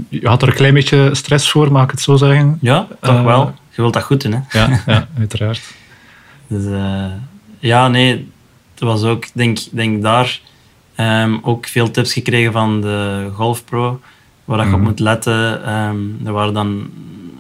je 0.09 0.27
had 0.27 0.41
er 0.41 0.47
een 0.47 0.53
klein 0.53 0.73
beetje 0.73 1.09
stress 1.15 1.49
voor, 1.51 1.71
mag 1.71 1.83
ik 1.83 1.91
het 1.91 2.01
zo 2.01 2.15
zeggen? 2.15 2.57
Ja, 2.61 2.87
toch 3.01 3.15
Eh, 3.15 3.23
wel. 3.25 3.53
Je 3.69 3.81
wilt 3.81 3.93
dat 3.93 4.03
goed 4.03 4.21
doen, 4.21 4.31
hè? 4.31 4.59
Ja, 4.59 4.81
ja 4.93 5.07
uiteraard. 5.17 5.73
Dus 6.47 6.65
eh, 6.65 7.05
ja, 7.59 7.87
nee, 7.87 8.11
het 8.71 8.79
was 8.79 9.03
ook, 9.03 9.25
denk 9.33 9.57
denk 9.71 10.01
daar 10.01 10.39
ehm, 10.95 11.37
ook 11.41 11.67
veel 11.67 11.91
tips 11.91 12.13
gekregen 12.13 12.51
van 12.51 12.81
de 12.81 13.27
GolfPro, 13.33 13.99
waar 14.45 14.57
je 14.59 14.63
op 14.65 14.79
Mhm. 14.79 14.81
moet 14.83 14.99
letten. 14.99 15.63
Er 16.25 16.31
waren 16.31 16.53
dan 16.53 16.89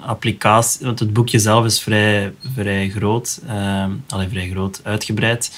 applicaties, 0.09 0.81
want 0.81 0.99
het 0.99 1.13
boekje 1.13 1.39
zelf 1.39 1.65
is 1.65 1.81
vrij, 1.81 2.33
vrij 2.53 2.89
groot, 2.89 3.41
ehm 3.47 3.91
allee, 4.07 4.27
vrij 4.27 4.49
groot, 4.49 4.81
uitgebreid. 4.83 5.51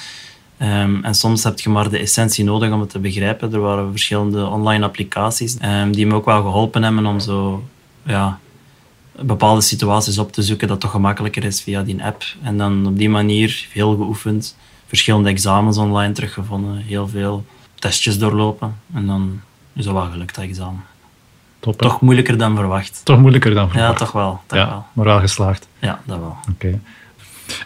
Ehm, 0.58 1.04
en 1.04 1.16
soms 1.16 1.44
heb 1.44 1.60
je 1.60 1.70
maar 1.70 1.90
de 1.90 1.98
essentie 1.98 2.44
nodig 2.44 2.72
om 2.72 2.80
het 2.80 2.90
te 2.90 3.00
begrijpen. 3.00 3.54
Er 3.54 3.60
waren 3.60 3.92
verschillende 3.92 4.46
online 4.46 4.86
applicaties 4.86 5.58
ehm, 5.58 5.92
die 5.92 6.06
me 6.06 6.14
ook 6.14 6.26
wel 6.26 6.42
geholpen 6.42 6.84
hebben 6.84 7.06
om 7.06 7.20
zo, 7.20 7.64
ja, 8.04 8.40
bepaalde 9.20 9.62
situaties 9.62 10.18
op 10.18 10.32
te 10.32 10.42
zoeken 10.42 10.68
dat 10.68 10.80
toch 10.80 10.92
gemakkelijker 10.92 11.44
is 11.44 11.62
via 11.62 11.84
die 11.84 12.04
app. 12.04 12.24
En 12.42 12.58
dan 12.58 12.88
op 12.88 12.98
die 12.98 13.10
manier 13.10 13.68
veel 13.72 13.96
geoefend, 13.96 14.58
verschillende 14.88 15.30
examens 15.30 15.78
online 15.78 16.14
teruggevonden, 16.14 16.78
heel 16.78 17.08
veel 17.08 17.46
testjes 17.80 18.18
doorlopen 18.18 18.76
en 18.94 19.08
dan 19.08 19.42
is 19.74 19.86
dat 19.86 19.94
wel 19.94 20.12
gelukt, 20.12 20.36
dat 20.36 20.44
examen. 20.44 20.91
Top? 21.62 21.78
Toch 21.78 22.02
moeilijker 22.02 22.38
dan 22.38 22.56
verwacht. 22.56 23.02
Toch 23.04 23.20
moeilijker 23.20 23.54
dan 23.54 23.66
Ja, 23.66 23.72
verwacht. 23.72 23.98
toch 23.98 24.12
wel. 24.12 24.42
Toch 24.48 24.58
ja, 24.60 24.68
wel. 24.68 24.86
maar 24.94 25.06
wel 25.06 25.20
geslaagd. 25.20 25.68
Ja, 25.80 26.00
dat 26.06 26.18
wel. 26.20 26.38
Oké. 26.54 26.80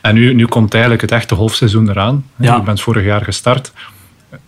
En 0.01 0.13
nu, 0.15 0.33
nu 0.33 0.45
komt 0.45 0.73
eigenlijk 0.73 1.01
het 1.01 1.11
echte 1.11 1.35
golfseizoen 1.35 1.89
eraan. 1.89 2.25
Ja. 2.35 2.55
Je 2.55 2.61
bent 2.61 2.81
vorig 2.81 3.03
jaar 3.05 3.21
gestart. 3.23 3.71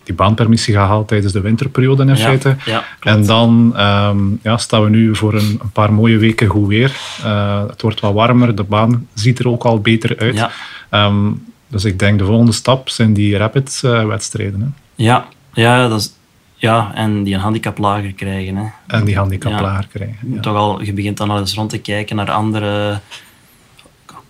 Die 0.04 0.14
baanpermissie 0.14 0.74
gehaald 0.74 1.08
tijdens 1.08 1.32
de 1.32 1.40
winterperiode 1.40 2.02
in 2.02 2.08
Ja, 2.08 2.14
feite. 2.16 2.56
ja, 2.64 2.84
en 3.00 3.26
dan 3.26 3.72
ehm, 3.76 4.18
ja, 4.42 4.56
staan 4.56 4.82
we 4.84 4.90
nu 4.90 5.16
voor 5.16 5.34
een, 5.34 5.58
een 5.62 5.70
paar 5.72 5.92
mooie 5.92 6.18
weken 6.18 6.46
goed 6.48 6.66
weer. 6.68 6.96
Eh, 7.24 7.62
het 7.68 7.82
wordt 7.82 8.00
wat 8.00 8.12
warmer, 8.12 8.54
de 8.54 8.62
baan 8.62 9.06
ziet 9.14 9.38
er 9.38 9.48
ook 9.48 9.64
al 9.64 9.80
beter 9.80 10.18
uit. 10.18 10.34
Ja, 10.34 10.50
Ehm, 10.90 11.30
dus 11.68 11.84
ik 11.84 11.98
denk 11.98 12.18
de 12.18 12.24
volgende 12.24 12.52
stap 12.52 12.88
zijn 12.88 13.12
die 13.12 13.36
Rapids-wedstrijden. 13.36 14.60
hè 14.60 14.66
ja, 15.04 15.26
ja, 15.52 15.88
dat 15.88 16.00
is, 16.00 16.12
ja, 16.60 16.90
en 16.94 17.22
die 17.22 17.34
een 17.34 17.40
handicap 17.40 17.78
lager 17.78 18.12
krijgen. 18.12 18.56
Hè. 18.56 18.64
en 18.86 19.04
die 19.04 19.16
handicap 19.16 19.52
Ja. 19.52 19.60
lager 19.60 19.86
krijgen. 19.88 20.32
Ja. 20.34 20.40
Toch 20.40 20.56
al, 20.56 20.82
je 20.82 20.92
begint 20.92 21.16
dan 21.16 21.30
al 21.30 21.38
eens 21.38 21.54
rond 21.54 21.70
te 21.70 21.78
kijken 21.78 22.16
naar 22.16 22.30
andere 22.30 23.00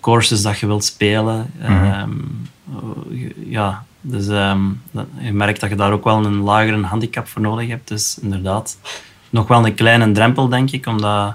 courses 0.01 0.43
dat 0.43 0.59
je 0.59 0.67
wilt 0.67 0.85
spelen. 0.85 1.51
Mhm. 1.59 1.73
Ehm, 1.85 2.11
ja, 3.49 3.85
dus 4.01 4.29
ehm, 4.29 4.61
dat- 4.91 5.07
je 5.21 5.33
merkt 5.33 5.61
dat 5.61 5.71
je 5.71 5.77
daar 5.77 5.93
ook 5.93 6.05
wel 6.05 6.25
een 6.25 6.41
lagere 6.41 6.83
handicap 6.83 7.29
voor 7.29 7.43
nodig 7.43 7.69
hebt. 7.69 7.89
Dus 7.89 8.19
inderdaad, 8.23 8.79
nog 9.31 9.49
wel 9.49 9.67
een 9.67 9.75
kleine 9.75 10.13
drempel, 10.13 10.49
denk 10.49 10.71
ik, 10.71 10.87
omdat 10.87 11.35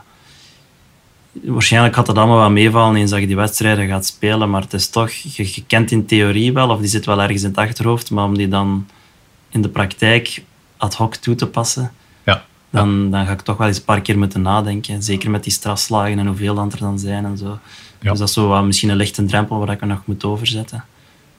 waarschijnlijk 1.44 1.96
gaat 1.96 2.08
het 2.08 2.18
allemaal 2.18 2.38
wel 2.38 2.50
meevallen 2.52 2.96
eens 2.96 3.10
dat 3.12 3.20
je 3.20 3.28
die 3.28 3.36
wedstrijden 3.36 3.88
gaat 3.88 4.06
spelen, 4.06 4.50
maar 4.50 4.62
het 4.62 4.74
is 4.74 4.90
toch, 4.90 5.12
je, 5.12 5.44
je 5.56 5.64
kent 5.68 5.92
in 5.92 6.06
theorie 6.06 6.54
wel, 6.54 6.70
of 6.70 6.80
die 6.80 6.88
zit 6.90 7.06
wel 7.06 7.22
ergens 7.22 7.42
in 7.44 7.50
het 7.50 7.58
achterhoofd, 7.58 8.12
maar 8.12 8.26
om 8.26 8.38
die 8.38 8.48
dan 8.48 8.88
in 9.50 9.62
de 9.62 9.70
praktijk 9.70 10.44
ad 10.84 10.96
hoc 10.96 11.16
toe 11.16 11.36
te 11.36 11.48
passen, 11.48 11.92
Ja. 12.24 12.44
dan, 12.70 13.12
dan 13.12 13.26
ga 13.26 13.32
ik 13.32 13.42
toch 13.42 13.58
wel 13.58 13.68
eens 13.68 13.78
een 13.78 13.84
paar 13.84 14.02
keer 14.02 14.18
moeten 14.18 14.42
nadenken. 14.42 15.04
Zeker 15.04 15.30
met 15.30 15.44
die 15.44 15.52
strafslagen 15.54 16.20
en 16.20 16.28
hoeveel 16.28 16.56
dat 16.56 16.74
er 16.74 16.80
dan 16.80 17.00
zijn 17.00 17.26
en 17.26 17.38
zo. 17.38 17.60
Ja. 18.00 18.10
Dus 18.10 18.20
dat 18.20 18.28
is 18.28 18.34
zo 18.34 18.48
wat, 18.48 18.64
misschien 18.64 18.90
een 18.90 18.96
lichte 18.96 19.26
drempel 19.26 19.58
waar 19.60 19.70
ik 19.72 19.82
me 19.82 19.88
nog 19.88 20.02
moet 20.06 20.24
overzetten. 20.24 20.84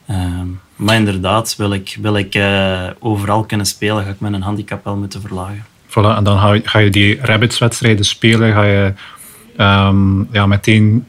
Ehm, 0.07 0.47
maar 0.75 0.95
inderdaad, 0.95 1.55
wil 1.55 1.73
ik, 1.73 1.97
wil 2.01 2.17
ik 2.17 2.35
eh, 2.35 2.87
overal 2.99 3.43
kunnen 3.43 3.65
spelen, 3.65 4.03
ga 4.03 4.09
ik 4.09 4.19
mijn 4.19 4.41
handicap 4.41 4.83
wel 4.83 4.95
moeten 4.95 5.21
verlagen. 5.21 5.65
Voilà, 5.89 6.17
en 6.17 6.23
dan 6.23 6.39
ga 6.39 6.53
je, 6.53 6.61
ga 6.63 6.79
je 6.79 6.89
die 6.89 7.21
rabbits-wedstrijden 7.21 8.05
spelen, 8.05 8.53
ga 8.53 8.63
je 8.63 8.93
ehm, 9.57 10.33
ja, 10.33 10.45
meteen 10.45 11.05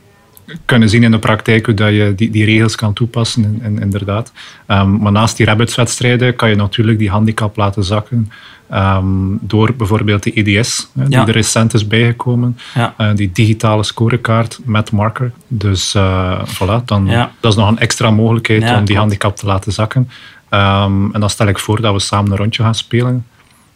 kunnen 0.65 0.89
zien 0.89 1.03
in 1.03 1.11
de 1.11 1.19
praktijk 1.19 1.67
hoe 1.67 1.75
dat 1.75 1.89
je 1.91 2.13
die, 2.17 2.31
die 2.31 2.45
regels 2.45 2.75
kan 2.77 2.93
toepassen, 2.93 3.45
in, 3.45 3.61
in- 3.63 3.81
inderdaad. 3.81 4.33
Ehm, 4.67 4.97
maar 4.97 5.13
naast 5.13 5.37
die 5.37 5.47
rabbits-wedstrijden 5.47 6.37
kan 6.37 6.49
je 6.49 6.57
natuurlijk 6.57 6.99
die 6.99 7.11
handicap 7.11 7.57
laten 7.57 7.85
zakken 7.85 8.31
ehm, 8.71 9.05
door 9.41 9.75
bijvoorbeeld 9.75 10.23
de 10.23 10.33
EDS, 10.35 10.91
hè, 10.99 11.05
die 11.05 11.13
Ja. 11.19 11.27
er 11.27 11.33
recent 11.33 11.75
is 11.75 11.87
bijgekomen. 11.87 12.59
Ja. 12.75 12.95
Eh, 12.97 13.15
die 13.15 13.33
digitale 13.33 13.83
scorekaart 13.83 14.59
met 14.65 14.91
marker. 14.91 15.33
Dus 15.49 15.95
eh, 15.95 16.43
voilà, 16.49 16.85
dan, 16.85 17.07
Ja. 17.07 17.31
dat 17.41 17.53
is 17.53 17.59
nog 17.59 17.69
een 17.69 17.79
extra 17.79 18.11
mogelijkheid 18.11 18.63
om 18.63 18.69
die 18.69 18.77
klopt. 18.85 18.95
handicap 19.01 19.37
te 19.37 19.47
laten 19.47 19.73
zakken. 19.73 20.11
Ehm, 20.49 21.11
en 21.13 21.21
dan 21.21 21.31
stel 21.31 21.47
ik 21.47 21.59
voor 21.59 21.81
dat 21.81 21.93
we 21.93 21.99
samen 22.01 22.31
een 22.31 22.37
rondje 22.37 22.63
gaan 22.63 22.75
spelen. 22.75 23.27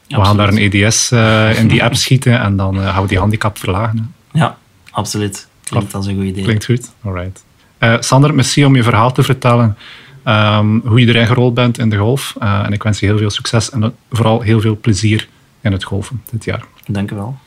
We 0.09 0.25
gaan 0.25 0.37
daar 0.37 0.49
een 0.49 0.59
EDS 0.73 1.11
eh, 1.11 1.59
in 1.59 1.69
die 1.69 1.85
app 1.85 1.95
schieten 1.95 2.41
en 2.41 2.57
dan 2.57 2.77
gaan 2.79 3.03
we 3.03 3.09
die 3.09 3.19
handicap 3.19 3.59
verlagen. 3.59 4.13
hè. 4.33 4.39
Ja, 4.39 4.57
absoluut. 4.91 5.49
Klinkt 5.71 5.95
als 5.95 6.07
een 6.07 6.17
goed 6.17 6.25
idee. 6.25 6.45
Klinkt 6.45 6.65
goed? 6.65 6.93
Alright. 7.05 7.45
Eh, 7.79 7.97
Sander, 8.01 8.35
merci 8.35 8.65
om 8.65 8.77
je 8.77 8.83
verhaal 8.83 9.13
te 9.13 9.23
vertellen. 9.23 9.77
ehm, 10.25 10.79
hoe 10.85 11.01
je 11.01 11.07
erin 11.07 11.27
gerold 11.27 11.55
bent 11.55 11.79
in 11.79 11.91
de 11.91 11.97
golf. 11.97 12.35
Eh, 12.41 12.63
en 12.65 12.73
ik 12.73 12.83
wens 12.83 13.01
je 13.01 13.07
heel 13.07 13.19
veel 13.19 13.31
succes 13.31 13.71
en 13.71 13.95
vooral 14.11 14.41
heel 14.41 14.61
veel 14.61 14.79
plezier 14.81 15.29
in 15.61 15.73
het 15.73 15.85
golfen 15.85 16.23
dit 16.31 16.45
jaar. 16.45 16.65
Dank 16.87 17.11
u 17.11 17.15
wel. 17.17 17.39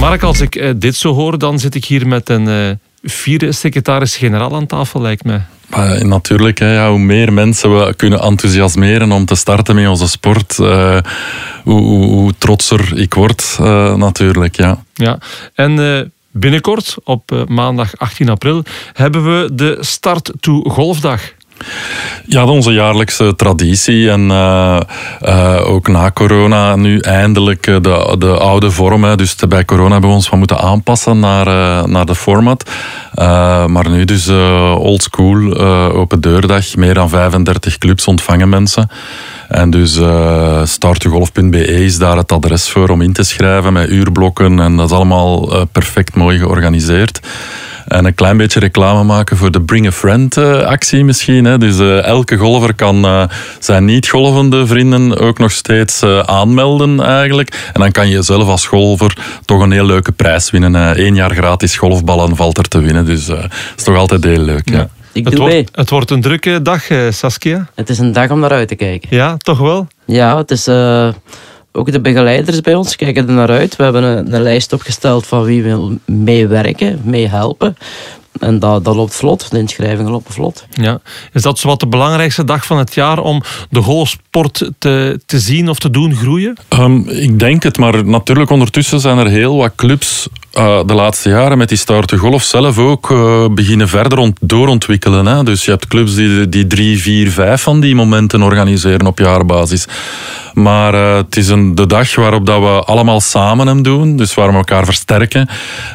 Mark, 0.00 0.22
als 0.22 0.40
ik 0.40 0.54
eh, 0.56 0.70
dit 0.76 0.94
zo 0.96 1.12
hoor, 1.14 1.38
dan 1.38 1.58
zit 1.58 1.74
ik 1.74 1.84
hier 1.84 2.06
met 2.06 2.28
een 2.28 2.48
eh 2.48 2.70
vierde 3.08 3.52
secretaris-generaal 3.52 4.54
aan 4.54 4.66
tafel, 4.66 5.00
lijkt 5.00 5.24
mij. 5.24 5.42
Maar 5.66 6.06
natuurlijk, 6.06 6.58
hè, 6.58 6.74
ja, 6.74 6.90
hoe 6.90 6.98
meer 6.98 7.32
mensen 7.32 7.78
we 7.78 7.94
kunnen 7.94 8.20
enthousiasmeren 8.20 9.12
om 9.12 9.24
te 9.24 9.34
starten 9.34 9.74
met 9.74 9.88
onze 9.88 10.08
sport, 10.08 10.58
eh, 10.58 10.98
hoe, 11.64 11.80
hoe, 11.82 12.32
trotser 12.38 12.98
ik 12.98 13.14
word, 13.14 13.56
eh, 13.60 13.94
natuurlijk. 13.94 14.56
Ja. 14.56 14.84
Ja. 14.94 15.18
En 15.54 15.78
eh, 15.78 16.06
binnenkort, 16.30 16.94
op 17.04 17.32
eh, 17.32 17.44
maandag 17.46 17.96
18 17.96 18.28
april, 18.28 18.62
hebben 18.92 19.24
we 19.24 19.54
de 19.54 19.76
Start 19.80 20.32
to 20.40 20.62
Golfdag. 20.62 21.20
Ja, 22.28 22.44
onze 22.44 22.72
jaarlijkse 22.72 23.34
traditie. 23.36 24.10
En 24.10 24.30
eh, 24.30 24.80
eh, 25.20 25.68
ook 25.68 25.88
na 25.88 26.10
corona 26.10 26.76
nu 26.76 26.98
eindelijk 26.98 27.66
eh, 27.66 27.76
de, 27.80 28.14
de 28.18 28.38
oude 28.38 28.70
vorm. 28.70 29.04
Hè. 29.04 29.16
Dus 29.16 29.36
bij 29.48 29.64
corona 29.64 29.90
hebben 29.90 30.10
we 30.10 30.16
ons 30.16 30.28
wat 30.28 30.38
moeten 30.38 30.58
aanpassen 30.58 31.18
naar, 31.18 31.88
naar 31.88 32.06
de 32.06 32.14
format. 32.14 32.70
Maar 33.66 33.90
nu 33.90 34.04
dus 34.04 34.28
old 34.78 35.02
school, 35.02 35.56
open 35.92 36.20
deurdag. 36.20 36.76
Meer 36.76 36.94
dan 36.94 37.08
35 37.08 37.78
clubs 37.78 38.06
ontvangen 38.06 38.48
mensen. 38.48 38.90
En 39.48 39.70
dus 39.70 39.96
eh 39.96 40.60
startugolf.be 40.64 41.66
is 41.66 41.98
daar 41.98 42.16
het 42.16 42.32
adres 42.32 42.70
voor 42.70 42.88
om 42.88 43.02
in 43.02 43.12
te 43.12 43.22
schrijven 43.22 43.72
met 43.72 43.88
uurblokken. 43.88 44.60
En 44.60 44.76
dat 44.76 44.90
is 44.90 44.96
allemaal 44.96 45.66
perfect 45.72 46.14
mooi 46.14 46.38
georganiseerd. 46.38 47.20
En 47.88 48.04
een 48.04 48.14
klein 48.14 48.36
beetje 48.36 48.60
reclame 48.60 49.04
maken 49.04 49.36
voor 49.36 49.50
de 49.50 49.60
Bring 49.60 49.86
a 49.86 49.92
Friend 49.92 50.36
eh, 50.36 50.60
actie 50.60 51.04
misschien. 51.04 51.44
Hè. 51.44 51.58
Dus 51.58 51.78
eh, 51.78 52.04
elke 52.04 52.36
golfer 52.36 52.74
kan 52.74 53.04
eh, 53.04 53.22
zijn 53.58 53.84
niet-golvende 53.84 54.66
vrienden 54.66 55.18
ook 55.18 55.38
nog 55.38 55.50
steeds 55.52 56.02
eh, 56.02 56.18
aanmelden 56.18 57.00
eigenlijk. 57.00 57.70
En 57.72 57.80
dan 57.80 57.90
kan 57.90 58.08
je 58.08 58.22
zelf 58.22 58.48
als 58.48 58.66
golfer 58.66 59.16
toch 59.44 59.60
een 59.60 59.70
heel 59.72 59.86
leuke 59.86 60.12
prijs 60.12 60.50
winnen. 60.50 61.00
Eén 61.06 61.14
jaar 61.14 61.30
gratis 61.34 61.76
golfballen 61.76 62.36
valt 62.36 62.58
er 62.58 62.68
te 62.68 62.80
winnen. 62.80 63.04
Dus 63.04 63.28
eh, 63.28 63.40
dat 63.40 63.50
is 63.76 63.82
toch 63.82 63.96
altijd 63.96 64.24
heel 64.24 64.40
leuk. 64.40 64.68
Ja. 64.70 64.76
Ja. 64.76 64.88
Ik 65.12 65.24
Het 65.24 65.34
doe 65.36 65.44
mee. 65.44 65.54
wordt, 65.54 65.76
het 65.76 65.90
wordt 65.90 66.10
een 66.10 66.20
drukke 66.20 66.62
dag, 66.62 66.82
Saskia. 67.10 67.66
Het 67.74 67.88
is 67.88 67.98
een 67.98 68.12
dag 68.12 68.30
om 68.30 68.40
naar 68.40 68.50
uit 68.50 68.68
te 68.68 68.74
kijken. 68.74 69.08
Ja, 69.16 69.36
toch 69.36 69.58
wel? 69.58 69.86
Ja, 70.04 70.36
het 70.36 70.50
is 70.50 70.66
eh, 70.66 71.08
ook 71.76 71.92
de 71.92 72.00
begeleiders 72.00 72.60
bij 72.60 72.74
ons 72.74 72.96
kijken 72.96 73.28
er 73.28 73.34
naar 73.34 73.50
uit. 73.50 73.76
We 73.76 73.82
hebben 73.82 74.02
een, 74.02 74.34
een 74.34 74.42
lijst 74.42 74.72
opgesteld 74.72 75.26
van 75.26 75.42
wie 75.42 75.62
wil 75.62 75.98
meewerken, 76.04 77.00
meehelpen. 77.04 77.76
En 78.40 78.58
dat, 78.58 78.84
dat 78.84 78.94
loopt 78.94 79.14
vlot. 79.14 79.50
De 79.50 79.58
inschrijvingen 79.58 80.10
lopen 80.10 80.32
vlot. 80.32 80.66
Ja. 80.70 81.00
Is 81.32 81.42
dat 81.42 81.58
zowat 81.58 81.80
de 81.80 81.86
belangrijkste 81.86 82.44
dag 82.44 82.66
van 82.66 82.78
het 82.78 82.94
jaar 82.94 83.18
om 83.18 83.42
de 83.70 83.82
golfsport 83.82 84.70
te, 84.78 85.20
te 85.26 85.38
zien 85.38 85.68
of 85.68 85.78
te 85.78 85.90
doen 85.90 86.14
groeien? 86.14 86.56
Ehm, 86.68 87.08
ik 87.08 87.38
denk 87.38 87.62
het, 87.62 87.78
maar 87.78 88.04
natuurlijk 88.04 88.50
ondertussen 88.50 89.00
zijn 89.00 89.18
er 89.18 89.26
heel 89.26 89.56
wat 89.56 89.72
clubs 89.76 90.28
eh, 90.52 90.80
de 90.86 90.94
laatste 90.94 91.28
jaren 91.28 91.58
met 91.58 91.68
die 91.68 91.78
Start 91.78 92.08
to 92.08 92.16
Golf 92.16 92.42
zelf 92.42 92.78
ook 92.78 93.10
eh, 93.10 93.46
beginnen 93.50 93.88
verder 93.88 94.18
ont- 94.18 94.38
doorontwikkelen. 94.40 95.26
Hè. 95.26 95.42
Dus 95.42 95.64
je 95.64 95.70
hebt 95.70 95.86
clubs 95.86 96.14
die, 96.14 96.48
die 96.48 96.66
drie, 96.66 96.98
vier, 97.00 97.30
vijf 97.30 97.62
van 97.62 97.80
die 97.80 97.94
momenten 97.94 98.42
organiseren 98.42 99.06
op 99.06 99.18
jaarbasis. 99.18 99.86
Maar 100.56 100.94
eh, 100.94 101.16
het 101.16 101.36
is 101.36 101.48
een, 101.48 101.74
de 101.74 101.86
dag 101.86 102.14
waarop 102.14 102.46
dat 102.46 102.60
we 102.60 102.82
allemaal 102.84 103.20
samen 103.20 103.66
hem 103.66 103.82
doen. 103.82 104.16
Dus 104.16 104.34
waar 104.34 104.50
we 104.50 104.56
elkaar 104.56 104.84
versterken. 104.84 105.48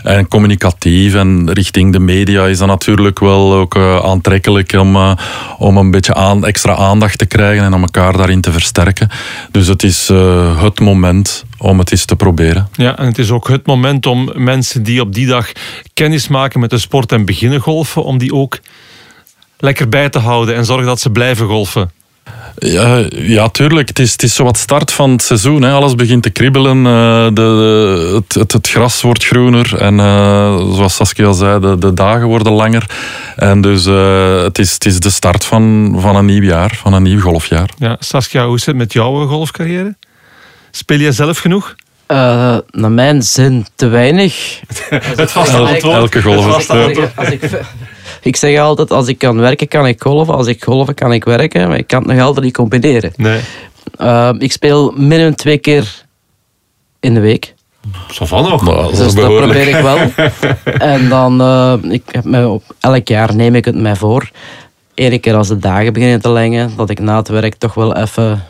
En 0.04 0.28
communicatief 0.28 1.14
en 1.14 1.54
richting 1.54 1.94
de 1.94 2.00
media 2.00 2.46
is 2.46 2.58
dat 2.58 2.68
natuurlijk 2.68 3.20
wel 3.20 3.54
ook 3.54 3.76
eh, 3.76 3.98
aantrekkelijk 3.98 4.74
om, 4.74 4.96
eh, 4.96 5.12
om 5.58 5.78
een 5.78 5.92
beetje 5.92 6.14
aan, 6.14 6.46
extra 6.46 6.76
aandacht 6.76 7.18
te 7.18 7.26
krijgen 7.26 7.64
en 7.64 7.74
om 7.74 7.82
elkaar 7.82 8.18
daarin 8.18 8.42
te 8.42 8.52
versterken. 8.52 9.10
Dus 9.52 9.68
het 9.68 9.84
is 9.84 10.08
het 10.58 10.80
moment 10.80 11.46
om 11.58 11.80
het 11.80 11.92
eens 11.92 12.06
te 12.06 12.16
proberen. 12.16 12.68
Ja, 12.74 12.98
en 12.98 13.06
het 13.06 13.18
is 13.18 13.32
ook 13.32 13.48
het 13.48 13.66
moment 13.66 14.06
om 14.06 14.32
mensen 14.36 14.84
die 14.84 15.02
op 15.02 15.14
die 15.14 15.28
dag 15.28 15.52
kennis 15.94 16.28
maken 16.28 16.60
met 16.60 16.70
de 16.70 16.78
sport 16.78 17.12
en 17.12 17.26
beginnen 17.26 17.60
golfen, 17.60 18.04
om 18.04 18.18
die 18.18 18.34
ook 18.34 18.60
lekker 19.58 19.90
bij 19.90 20.10
te 20.10 20.20
houden 20.20 20.56
en 20.56 20.66
zorgen 20.66 20.86
dat 20.86 21.00
ze 21.00 21.10
blijven 21.10 21.48
golfen. 21.48 21.92
Ja, 22.58 23.04
ja, 23.10 23.50
tuurlijk. 23.50 23.88
Het 23.88 24.00
is, 24.00 24.12
het 24.12 24.24
is 24.24 24.36
zo 24.36 24.44
wat 24.44 24.58
start 24.58 24.92
van 24.92 25.10
het 25.12 25.22
seizoen. 25.24 25.62
Hè. 25.62 25.72
Alles 25.72 25.96
begint 25.96 26.24
te 26.24 26.30
kribbelen. 26.30 26.78
eh, 26.86 27.24
de, 27.26 27.32
de- 27.34 28.12
het, 28.16 28.34
het, 28.34 28.52
het 28.52 28.70
gras 28.70 29.02
wordt 29.02 29.26
groener. 29.26 29.78
En 29.78 30.00
eh, 30.00 30.74
zoals 30.74 30.96
Saskia 30.96 31.32
zei, 31.32 31.60
de, 31.60 31.78
de 31.78 31.94
dagen 31.94 32.28
worden 32.28 32.52
langer. 32.54 32.90
En 33.36 33.62
dus 33.62 33.86
eh, 33.86 34.44
het, 34.44 34.60
is, 34.60 34.74
het 34.74 34.86
is 34.86 35.00
de 35.00 35.10
start 35.10 35.46
van, 35.46 35.96
van 36.00 36.16
een 36.16 36.26
nieuw 36.26 36.44
jaar, 36.44 36.76
van 36.76 36.94
een 36.94 37.04
nieuw 37.04 37.20
golfjaar. 37.22 37.70
Ja, 37.78 37.96
Saskia, 38.00 38.46
hoe 38.46 38.56
is 38.56 38.66
het 38.66 38.76
met 38.76 38.94
jouw 38.94 39.26
golfcarrière? 39.28 39.96
Speel 40.72 41.00
je 41.00 41.12
zelf 41.12 41.38
genoeg? 41.38 41.76
Eh, 42.06 42.58
naar 42.72 42.92
mijn 42.92 43.22
zin 43.24 43.66
te 43.76 43.88
weinig. 43.88 44.60
Het 44.90 45.32
vaste 45.32 45.58
antwoord. 45.58 45.96
elke 45.96 46.22
golfer. 46.22 46.54
Als 46.54 46.64
ik, 46.68 47.10
als 47.16 47.28
ik, 47.30 47.42
ik 48.22 48.36
zeg 48.36 48.60
altijd, 48.60 48.92
als 48.92 49.08
ik 49.08 49.18
kan 49.18 49.38
werken, 49.38 49.68
kan 49.68 49.88
ik 49.88 50.02
golven. 50.02 50.36
Als 50.36 50.48
ik 50.48 50.64
golven, 50.64 50.94
kan 50.94 51.14
ik 51.14 51.24
werken. 51.24 51.68
Maar 51.68 51.78
ik 51.78 51.88
kan 51.88 52.04
het 52.04 52.12
nog 52.12 52.26
altijd 52.26 52.46
niet 52.46 52.54
combineren. 52.54 53.14
Nee. 53.16 53.40
Eh, 53.98 54.30
ik 54.38 54.52
speel 54.52 54.92
minimum 54.92 55.36
twee 55.36 55.58
keer 55.58 56.06
in 57.00 57.14
de 57.14 57.20
week. 57.20 57.54
Zo 58.12 58.26
van 58.26 58.50
nog. 58.50 58.66
Nou, 58.66 58.82
dat 58.82 58.96
Dus 58.96 59.14
dat 59.14 59.36
probeer 59.36 59.68
ik 59.68 59.82
wel. 59.82 59.98
en 60.94 61.10
dan, 61.10 61.42
eh, 61.42 61.74
ik 61.82 62.04
heb 62.12 62.24
me 62.24 62.48
op, 62.48 62.64
elk 62.80 63.08
jaar 63.08 63.36
neem 63.36 63.56
ik 63.56 63.66
het 63.66 63.76
mij 63.76 63.96
voor. 63.96 64.30
Eén 64.96 65.20
keer 65.20 65.36
als 65.36 65.48
de 65.48 65.58
dagen 65.58 65.94
beginnen 65.94 66.22
te 66.22 66.30
lengen, 66.30 66.72
dat 66.78 66.90
ik 66.90 67.00
na 67.00 67.18
het 67.18 67.28
werk 67.28 67.56
toch 67.56 67.74
wel 67.74 67.96
even 67.96 68.44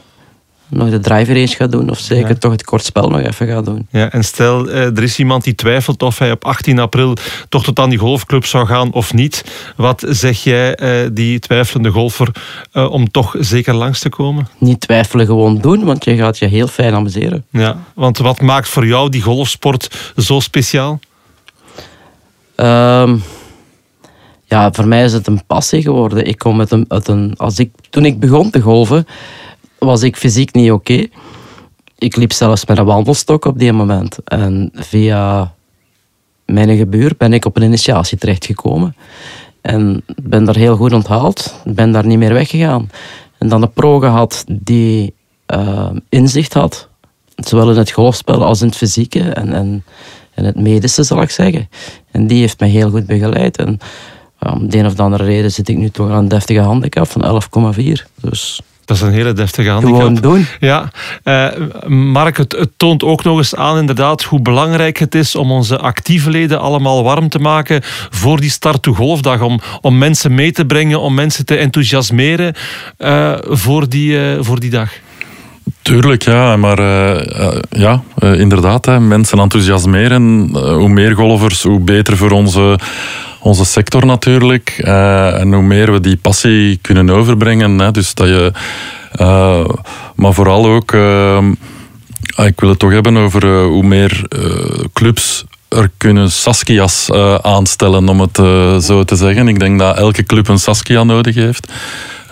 nog 0.71 0.89
de 0.89 0.99
driver 0.99 1.35
eens 1.35 1.55
ga 1.55 1.67
doen. 1.67 1.89
Of 1.89 1.99
zeker 1.99 2.27
Ja. 2.29 2.35
toch 2.35 2.51
het 2.51 2.63
kortspel 2.63 3.09
nog 3.09 3.21
even 3.21 3.47
ga 3.47 3.61
doen. 3.61 3.87
Ja, 3.89 4.11
en 4.11 4.23
stel, 4.23 4.69
eh, 4.69 4.85
er 4.85 5.03
is 5.03 5.19
iemand 5.19 5.43
die 5.43 5.55
twijfelt 5.55 6.03
of 6.03 6.17
hij 6.19 6.31
op 6.31 6.45
18 6.45 6.79
april 6.79 7.13
toch 7.49 7.63
tot 7.63 7.79
aan 7.79 7.89
die 7.89 7.99
golfclub 7.99 8.45
zou 8.45 8.65
gaan 8.67 8.93
of 8.93 9.13
niet. 9.13 9.43
Wat 9.75 10.03
zeg 10.09 10.43
jij, 10.43 10.75
eh, 10.75 11.09
die 11.13 11.39
twijfelende 11.39 11.89
golfer, 11.89 12.31
eh, 12.71 12.91
om 12.91 13.11
toch 13.11 13.35
zeker 13.39 13.73
langs 13.73 13.99
te 13.99 14.09
komen? 14.09 14.47
Niet 14.57 14.79
twijfelen, 14.79 15.25
gewoon 15.25 15.57
doen, 15.57 15.83
want 15.83 16.05
je 16.05 16.15
gaat 16.15 16.37
je 16.37 16.45
heel 16.47 16.67
fijn 16.67 16.93
amuseren. 16.93 17.45
Ja, 17.49 17.77
want 17.95 18.17
wat 18.17 18.41
maakt 18.41 18.69
voor 18.69 18.85
jou 18.87 19.09
die 19.09 19.21
golfsport 19.21 20.13
zo 20.17 20.39
speciaal? 20.39 20.99
Ehm, 22.55 23.17
ja, 24.45 24.71
voor 24.71 24.87
mij 24.87 25.03
is 25.03 25.13
het 25.13 25.27
een 25.27 25.45
passie 25.47 25.81
geworden. 25.81 26.25
Ik 26.25 26.37
kom 26.37 26.55
met 26.55 26.71
een, 26.71 26.85
uit 26.87 27.07
een, 27.07 27.33
als 27.37 27.59
ik, 27.59 27.71
toen 27.89 28.05
ik 28.05 28.19
begon 28.19 28.49
te 28.49 28.61
golven, 28.61 29.07
was 29.85 30.03
ik 30.03 30.15
fysiek 30.15 30.53
niet 30.53 30.71
oké. 30.71 31.07
Ik 31.97 32.15
liep 32.15 32.31
zelfs 32.31 32.65
met 32.65 32.77
een 32.77 32.85
wandelstok 32.85 33.45
op 33.45 33.59
die 33.59 33.71
moment. 33.71 34.17
En 34.23 34.71
via 34.73 35.53
mijn 36.45 36.77
gebuur 36.77 37.13
ben 37.17 37.33
ik 37.33 37.45
op 37.45 37.57
een 37.57 37.63
initiatie 37.63 38.17
terechtgekomen. 38.17 38.95
En 39.61 40.03
ben 40.23 40.45
daar 40.45 40.55
heel 40.55 40.75
goed 40.75 40.93
onthaald. 40.93 41.55
Ben 41.65 41.91
daar 41.91 42.05
niet 42.05 42.17
meer 42.17 42.33
weggegaan. 42.33 42.89
En 43.37 43.47
dan 43.47 43.61
een 43.61 43.71
pro 43.71 43.99
gehad 43.99 44.43
die 44.47 45.13
eh, 45.45 45.89
inzicht 46.09 46.53
had. 46.53 46.89
Zowel 47.35 47.71
in 47.71 47.77
het 47.77 47.91
golfspel 47.91 48.43
als 48.43 48.61
in 48.61 48.67
het 48.67 48.77
fysieke 48.77 49.29
en, 49.29 49.53
en, 49.53 49.83
en 50.33 50.45
het 50.45 50.55
medische, 50.55 51.03
zal 51.03 51.21
ik 51.21 51.29
zeggen. 51.29 51.69
En 52.11 52.27
die 52.27 52.39
heeft 52.39 52.59
mij 52.59 52.69
heel 52.69 52.89
goed 52.89 53.05
begeleid. 53.05 53.57
En 53.57 53.79
om 54.39 54.69
de 54.69 54.77
een 54.77 54.85
of 54.85 54.99
andere 54.99 55.23
reden 55.23 55.51
zit 55.51 55.69
ik 55.69 55.77
nu 55.77 55.89
toch 55.89 56.09
aan 56.09 56.17
een 56.17 56.27
deftige 56.27 56.59
handicap 56.59 57.07
van 57.07 57.41
11,4. 57.75 57.81
Dus 58.15 58.61
Dat 58.91 58.99
is 59.01 59.07
een 59.07 59.13
hele 59.15 59.33
deftige 59.33 59.69
handicap. 59.69 59.97
Gewoon 59.97 60.15
doen. 60.15 60.45
Ja, 60.59 60.91
uh, 61.23 61.47
Mark, 61.87 62.37
het, 62.37 62.51
het, 62.51 62.69
toont 62.77 63.03
ook 63.03 63.23
nog 63.23 63.37
eens 63.37 63.55
aan 63.55 63.77
inderdaad 63.77 64.23
hoe 64.23 64.41
belangrijk 64.41 64.97
het 64.97 65.15
is 65.15 65.35
om 65.35 65.51
onze 65.51 65.77
actieve 65.77 66.29
leden 66.29 66.59
allemaal 66.59 67.03
warm 67.03 67.29
te 67.29 67.39
maken 67.39 67.81
voor 68.09 68.39
die 68.39 68.49
start 68.49 68.81
to 68.81 68.93
golfdag. 68.93 69.41
Om, 69.41 69.59
om 69.81 69.97
mensen 69.97 70.33
mee 70.33 70.51
te 70.51 70.65
brengen, 70.65 70.99
om 70.99 71.13
mensen 71.13 71.45
te 71.45 71.55
enthousiasmeren 71.55 72.53
uh, 72.99 73.33
voor, 73.41 73.89
die, 73.89 74.11
uh, 74.11 74.37
voor 74.39 74.59
die 74.59 74.69
dag. 74.69 74.91
Tuurlijk, 75.81 76.23
ja. 76.23 76.57
Maar 76.57 76.81
ja, 77.69 78.03
inderdaad, 78.15 78.85
hè, 78.85 78.99
mensen 78.99 79.39
enthousiasmeren. 79.39 80.49
hoe 80.53 80.89
meer 80.89 81.15
golfers, 81.15 81.63
hoe 81.63 81.79
beter 81.79 82.17
voor 82.17 82.31
onze 82.31 82.79
onze 83.41 83.65
sector 83.65 84.05
natuurlijk. 84.05 84.81
Uh, 84.83 85.39
en 85.39 85.53
hoe 85.53 85.63
meer 85.63 85.91
we 85.91 85.99
die 85.99 86.17
passie 86.17 86.77
kunnen 86.81 87.09
overbrengen. 87.09 87.79
Hè, 87.79 87.91
dus 87.91 88.13
dat 88.13 88.27
je, 88.27 88.51
uh, 89.21 89.65
maar 90.15 90.33
vooral 90.33 90.65
ook, 90.65 90.91
uh, 90.91 91.45
ik 92.35 92.59
wil 92.59 92.69
het 92.69 92.79
toch 92.79 92.91
hebben 92.91 93.17
over 93.17 93.63
hoe 93.63 93.83
meer 93.83 94.27
clubs 94.93 95.45
er 95.77 95.91
kunnen 95.97 96.31
Saskia's 96.31 97.11
aanstellen, 97.41 98.09
om 98.09 98.19
het 98.19 98.35
zo 98.83 99.03
te 99.03 99.15
zeggen. 99.15 99.47
Ik 99.47 99.59
denk 99.59 99.79
dat 99.79 99.97
elke 99.97 100.23
club 100.23 100.47
een 100.47 100.59
Saskia 100.59 101.03
nodig 101.03 101.35
heeft. 101.35 101.71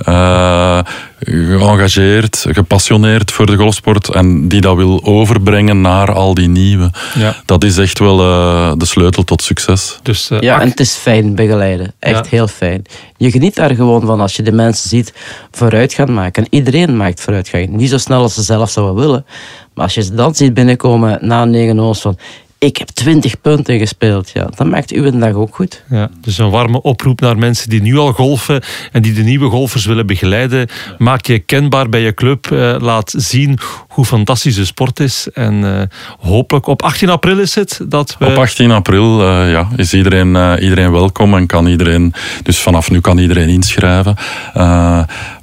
Uh, 0.07 0.79
geëngageerd, 1.19 2.45
gepassioneerd 2.49 3.31
voor 3.31 3.45
de 3.45 3.55
golfsport 3.55 4.09
en 4.09 4.47
die 4.47 4.61
dat 4.61 4.75
wil 4.75 5.03
overbrengen 5.03 5.81
naar 5.81 6.13
al 6.13 6.33
die 6.33 6.47
nieuwe. 6.47 6.91
Ja. 7.15 7.35
Dat 7.45 7.63
is 7.63 7.77
echt 7.77 7.99
wel 7.99 8.19
uh, 8.19 8.71
de 8.77 8.85
sleutel 8.85 9.23
tot 9.23 9.41
succes. 9.41 9.99
Dus, 10.03 10.29
uh, 10.31 10.39
ja, 10.39 10.61
en 10.61 10.69
het 10.69 10.79
is 10.79 10.93
fijn 10.93 11.35
begeleiden. 11.35 11.93
Echt 11.99 12.27
heel 12.27 12.47
fijn. 12.47 12.81
Je 13.17 13.31
geniet 13.31 13.55
daar 13.55 13.75
gewoon 13.75 14.05
van 14.05 14.21
als 14.21 14.35
je 14.35 14.43
de 14.43 14.51
mensen 14.51 14.89
ziet 14.89 15.13
vooruit 15.51 15.93
gaan 15.93 16.13
maken. 16.13 16.45
Iedereen 16.49 16.97
maakt 16.97 17.21
vooruitgang. 17.21 17.69
Niet 17.69 17.89
zo 17.89 17.97
snel 17.97 18.21
als 18.21 18.33
ze 18.33 18.41
zelf 18.41 18.69
zouden 18.69 18.95
willen. 18.95 19.25
Maar 19.73 19.83
als 19.83 19.93
je 19.93 20.03
ze 20.03 20.13
dan 20.13 20.35
ziet 20.35 20.53
binnenkomen 20.53 21.17
na 21.21 21.45
negen 21.45 21.79
oos 21.79 22.01
van 22.01 22.17
ik 22.59 22.77
heb 22.77 22.87
20 22.87 23.41
punten 23.41 23.79
gespeeld. 23.79 24.29
Ja, 24.33 24.49
dat 24.55 24.67
maakt 24.67 24.91
uw 24.91 25.19
dag 25.19 25.33
ook 25.33 25.55
goed. 25.55 25.83
Ja, 25.89 26.09
dus 26.21 26.37
een 26.37 26.49
warme 26.49 26.81
oproep 26.81 27.19
naar 27.19 27.37
mensen 27.37 27.69
die 27.69 27.81
nu 27.81 27.97
al 27.97 28.13
golfen 28.13 28.61
en 28.91 29.01
die 29.01 29.13
de 29.13 29.21
nieuwe 29.21 29.49
golfers 29.49 29.85
willen 29.85 30.07
begeleiden. 30.07 30.67
Maak 30.97 31.25
je 31.25 31.39
kenbaar 31.39 31.89
bij 31.89 32.01
je 32.01 32.13
club. 32.13 32.49
Uh, 32.51 32.75
laat 32.79 33.13
zien 33.17 33.57
hoe 33.99 34.07
fantastisch 34.07 34.55
de 34.55 34.65
sport 34.65 34.99
is. 34.99 35.27
En 35.33 35.53
uh, 35.53 35.81
hopelijk 36.19 36.67
op 36.67 36.83
18 36.83 37.09
april 37.09 37.39
is 37.39 37.55
het 37.55 37.79
dat 37.87 38.15
we... 38.19 38.25
Op 38.25 38.37
18 38.37 38.71
april 38.71 39.21
uh, 39.21 39.51
ja, 39.51 39.67
is 39.75 39.93
iedereen, 39.93 40.59
iedereen 40.59 40.91
welkom 40.91 41.35
en 41.35 41.45
kan 41.45 41.67
iedereen... 41.67 42.13
Dus 42.43 42.59
vanaf 42.59 42.91
nu 42.91 42.99
kan 42.99 43.17
iedereen 43.17 43.49
inschrijven. 43.49 44.15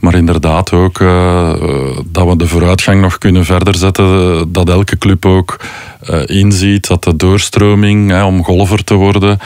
maar 0.00 0.14
inderdaad 0.14 0.72
ook 0.72 0.98
dat 2.06 2.26
we 2.26 2.34
de 2.36 2.46
vooruitgang 2.46 3.00
nog 3.00 3.18
kunnen 3.18 3.44
verder 3.44 3.74
zetten. 3.74 4.52
Dat 4.52 4.68
elke 4.68 4.98
club 4.98 5.26
ook 5.26 5.60
inziet 6.26 6.88
dat 6.88 7.04
de 7.04 7.16
doorstroming 7.16 8.22
om 8.22 8.44
golfer 8.44 8.84
te 8.84 8.94
worden 8.94 9.38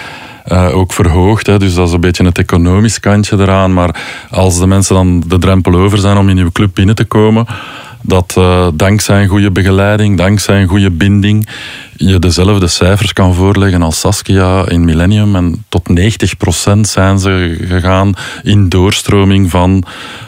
ook 0.73 0.93
verhoogt. 0.93 1.47
Hè. 1.47 1.59
Dus 1.59 1.75
dat 1.75 1.89
is 1.89 1.95
een 1.95 2.01
beetje 2.01 2.25
het 2.25 2.39
economisch 2.39 3.01
kantje 3.01 3.37
eraan. 3.39 3.73
Maar 3.73 4.01
als 4.31 4.59
de 4.59 4.67
mensen 4.67 4.95
dan 4.95 5.23
de 5.27 5.39
drempel 5.39 5.75
over 5.75 5.99
zijn 5.99 6.17
om 6.17 6.29
in 6.29 6.39
uw 6.39 6.53
club 6.53 6.75
binnen 6.75 6.95
te 6.95 7.05
komen, 7.05 7.47
dat 8.03 8.35
uh, 8.39 8.69
dankzij 8.75 9.23
een 9.23 9.29
goede 9.29 9.51
begeleiding, 9.51 10.17
dankzij 10.17 10.61
een 10.61 10.69
goede 10.69 10.91
binding, 10.91 11.49
je 12.07 12.19
dezelfde 12.19 12.67
cijfers 12.67 13.13
kan 13.13 13.35
voorleggen 13.35 13.83
als 13.83 14.01
Saskia 14.01 14.69
in 14.69 14.85
Millennium. 14.85 15.37
En 15.37 15.65
tot 15.69 15.89
90% 15.89 16.81
zijn 16.81 17.19
ze 17.19 17.57
gegaan 17.69 18.15
in 18.43 18.69
doorstroming 18.69 19.51
van, 19.51 19.85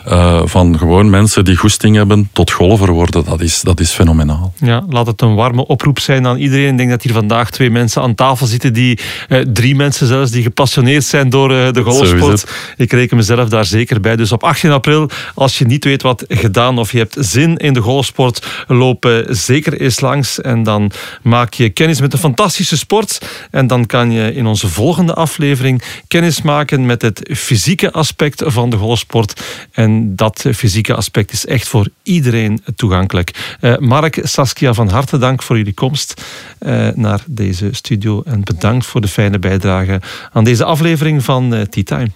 uh, 0.09 0.41
van 0.45 0.79
gewoon 0.79 1.11
mensen 1.11 1.45
die 1.45 1.57
goesting 1.57 1.97
hebben 1.97 2.29
tot 2.33 2.51
golfer 2.51 2.93
worden. 2.93 3.25
Dat 3.25 3.41
is, 3.41 3.61
dat 3.61 3.81
is 3.81 3.91
fenomenaal. 3.91 4.53
Ja, 4.57 4.85
laat 4.89 5.07
het 5.07 5.21
een 5.21 5.35
warme 5.35 5.67
oproep 5.67 5.99
zijn 5.99 6.27
aan 6.27 6.37
iedereen. 6.37 6.71
Ik 6.71 6.77
denk 6.77 6.91
dat 6.91 7.03
hier 7.03 7.13
vandaag 7.13 7.51
twee 7.51 7.71
mensen 7.71 8.03
aan 8.03 8.15
tafel 8.15 8.47
zitten, 8.47 8.73
die, 8.73 8.99
uh, 9.29 9.39
drie 9.39 9.77
mensen 9.77 10.07
zelfs, 10.07 10.31
die 10.31 10.43
gepassioneerd 10.43 11.05
zijn 11.05 11.31
door 11.31 11.51
uh, 11.51 11.73
de 11.73 11.83
golfsport. 11.83 12.47
Ik 12.77 12.93
reken 12.93 13.17
mezelf 13.17 13.49
daar 13.49 13.65
zeker 13.65 14.01
bij. 14.01 14.17
Dus 14.17 14.33
op 14.33 14.43
18 14.45 14.71
april, 14.71 15.11
als 15.35 15.59
je 15.59 15.65
niet 15.65 15.85
weet 15.85 16.03
wat 16.03 16.25
gedaan 16.29 16.79
of 16.79 16.93
je 16.93 16.99
hebt 16.99 17.17
zin 17.19 17.57
in 17.57 17.73
de 17.73 17.81
golfsport, 17.81 18.47
lopen 18.67 19.37
zeker 19.37 19.81
eens 19.81 20.01
langs 20.01 20.41
en 20.41 20.63
dan 20.63 20.91
maak 21.23 21.55
je 21.55 21.62
je 21.63 21.71
kennis 21.71 22.01
met 22.01 22.13
een 22.13 22.19
fantastische 22.19 22.77
sport. 22.77 23.21
En 23.51 23.67
dan 23.67 23.87
kan 23.87 24.11
je 24.11 24.35
in 24.35 24.47
onze 24.47 24.69
volgende 24.69 25.15
aflevering 25.15 25.83
kennis 26.09 26.43
maken 26.43 26.87
met 26.87 27.03
het 27.03 27.31
fysieke 27.35 27.93
aspect 27.93 28.43
van 28.47 28.71
de 28.71 28.77
golfsport. 28.77 29.43
En 29.73 30.17
dat 30.17 30.45
fysieke 30.55 30.95
aspect 30.95 31.33
is 31.33 31.47
echt 31.47 31.69
voor 31.69 31.89
iedereen 32.03 32.63
toegankelijk. 32.77 33.57
Uh, 33.61 33.77
Mark, 33.77 34.21
Saskia, 34.23 34.75
van 34.75 34.89
harte 34.89 35.19
dank 35.19 35.43
voor 35.43 35.57
jullie 35.57 35.75
komst 35.75 36.23
uh, 36.61 36.89
naar 36.95 37.21
deze 37.27 37.69
studio. 37.71 38.23
En 38.25 38.45
bedankt 38.45 38.87
voor 38.87 39.01
de 39.01 39.09
fijne 39.09 39.39
bijdrage 39.39 40.01
aan 40.33 40.45
deze 40.45 40.65
aflevering 40.65 41.25
van 41.25 41.55
uh, 41.55 41.61
Tea 41.61 41.83
Time. 41.83 42.11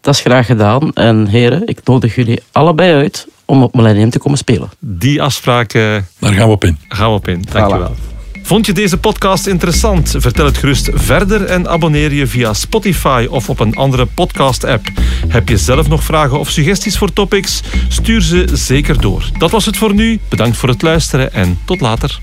Dat 0.00 0.14
is 0.14 0.20
graag 0.20 0.46
gedaan. 0.46 0.92
En 0.92 1.26
heren, 1.26 1.66
ik 1.66 1.78
nodig 1.84 2.14
jullie 2.14 2.42
allebei 2.52 2.92
uit 2.92 3.26
om 3.44 3.62
op 3.62 3.74
Millennium 3.74 4.10
te 4.10 4.18
komen 4.18 4.38
spelen. 4.38 4.70
Die 4.78 5.22
afspraak... 5.22 5.72
Daar 5.72 6.04
gaan 6.18 6.46
we 6.46 6.52
op 6.52 6.64
in. 6.64 6.78
Gaan 6.88 7.08
we 7.08 7.14
op 7.14 7.28
in. 7.28 7.44
Dankjewel. 7.50 7.94
Voilà. 7.94 8.13
Vond 8.46 8.66
je 8.66 8.72
deze 8.72 8.98
podcast 8.98 9.46
interessant? 9.46 10.14
Vertel 10.18 10.44
het 10.44 10.58
gerust 10.58 10.90
verder 10.94 11.44
en 11.44 11.68
abonneer 11.68 12.12
je 12.12 12.26
via 12.26 12.52
Spotify 12.52 13.26
of 13.30 13.48
op 13.48 13.60
een 13.60 13.74
andere 13.74 14.06
podcast-app. 14.06 14.88
Heb 15.28 15.48
je 15.48 15.56
zelf 15.56 15.88
nog 15.88 16.04
vragen 16.04 16.38
of 16.38 16.50
suggesties 16.50 16.98
voor 16.98 17.12
topics? 17.12 17.62
Stuur 17.88 18.20
ze 18.20 18.46
zeker 18.52 19.00
door. 19.00 19.30
Dat 19.38 19.50
was 19.50 19.66
het 19.66 19.76
voor 19.76 19.94
nu. 19.94 20.20
Bedankt 20.28 20.56
voor 20.56 20.68
het 20.68 20.82
luisteren 20.82 21.32
en 21.32 21.58
tot 21.64 21.80
later. 21.80 22.20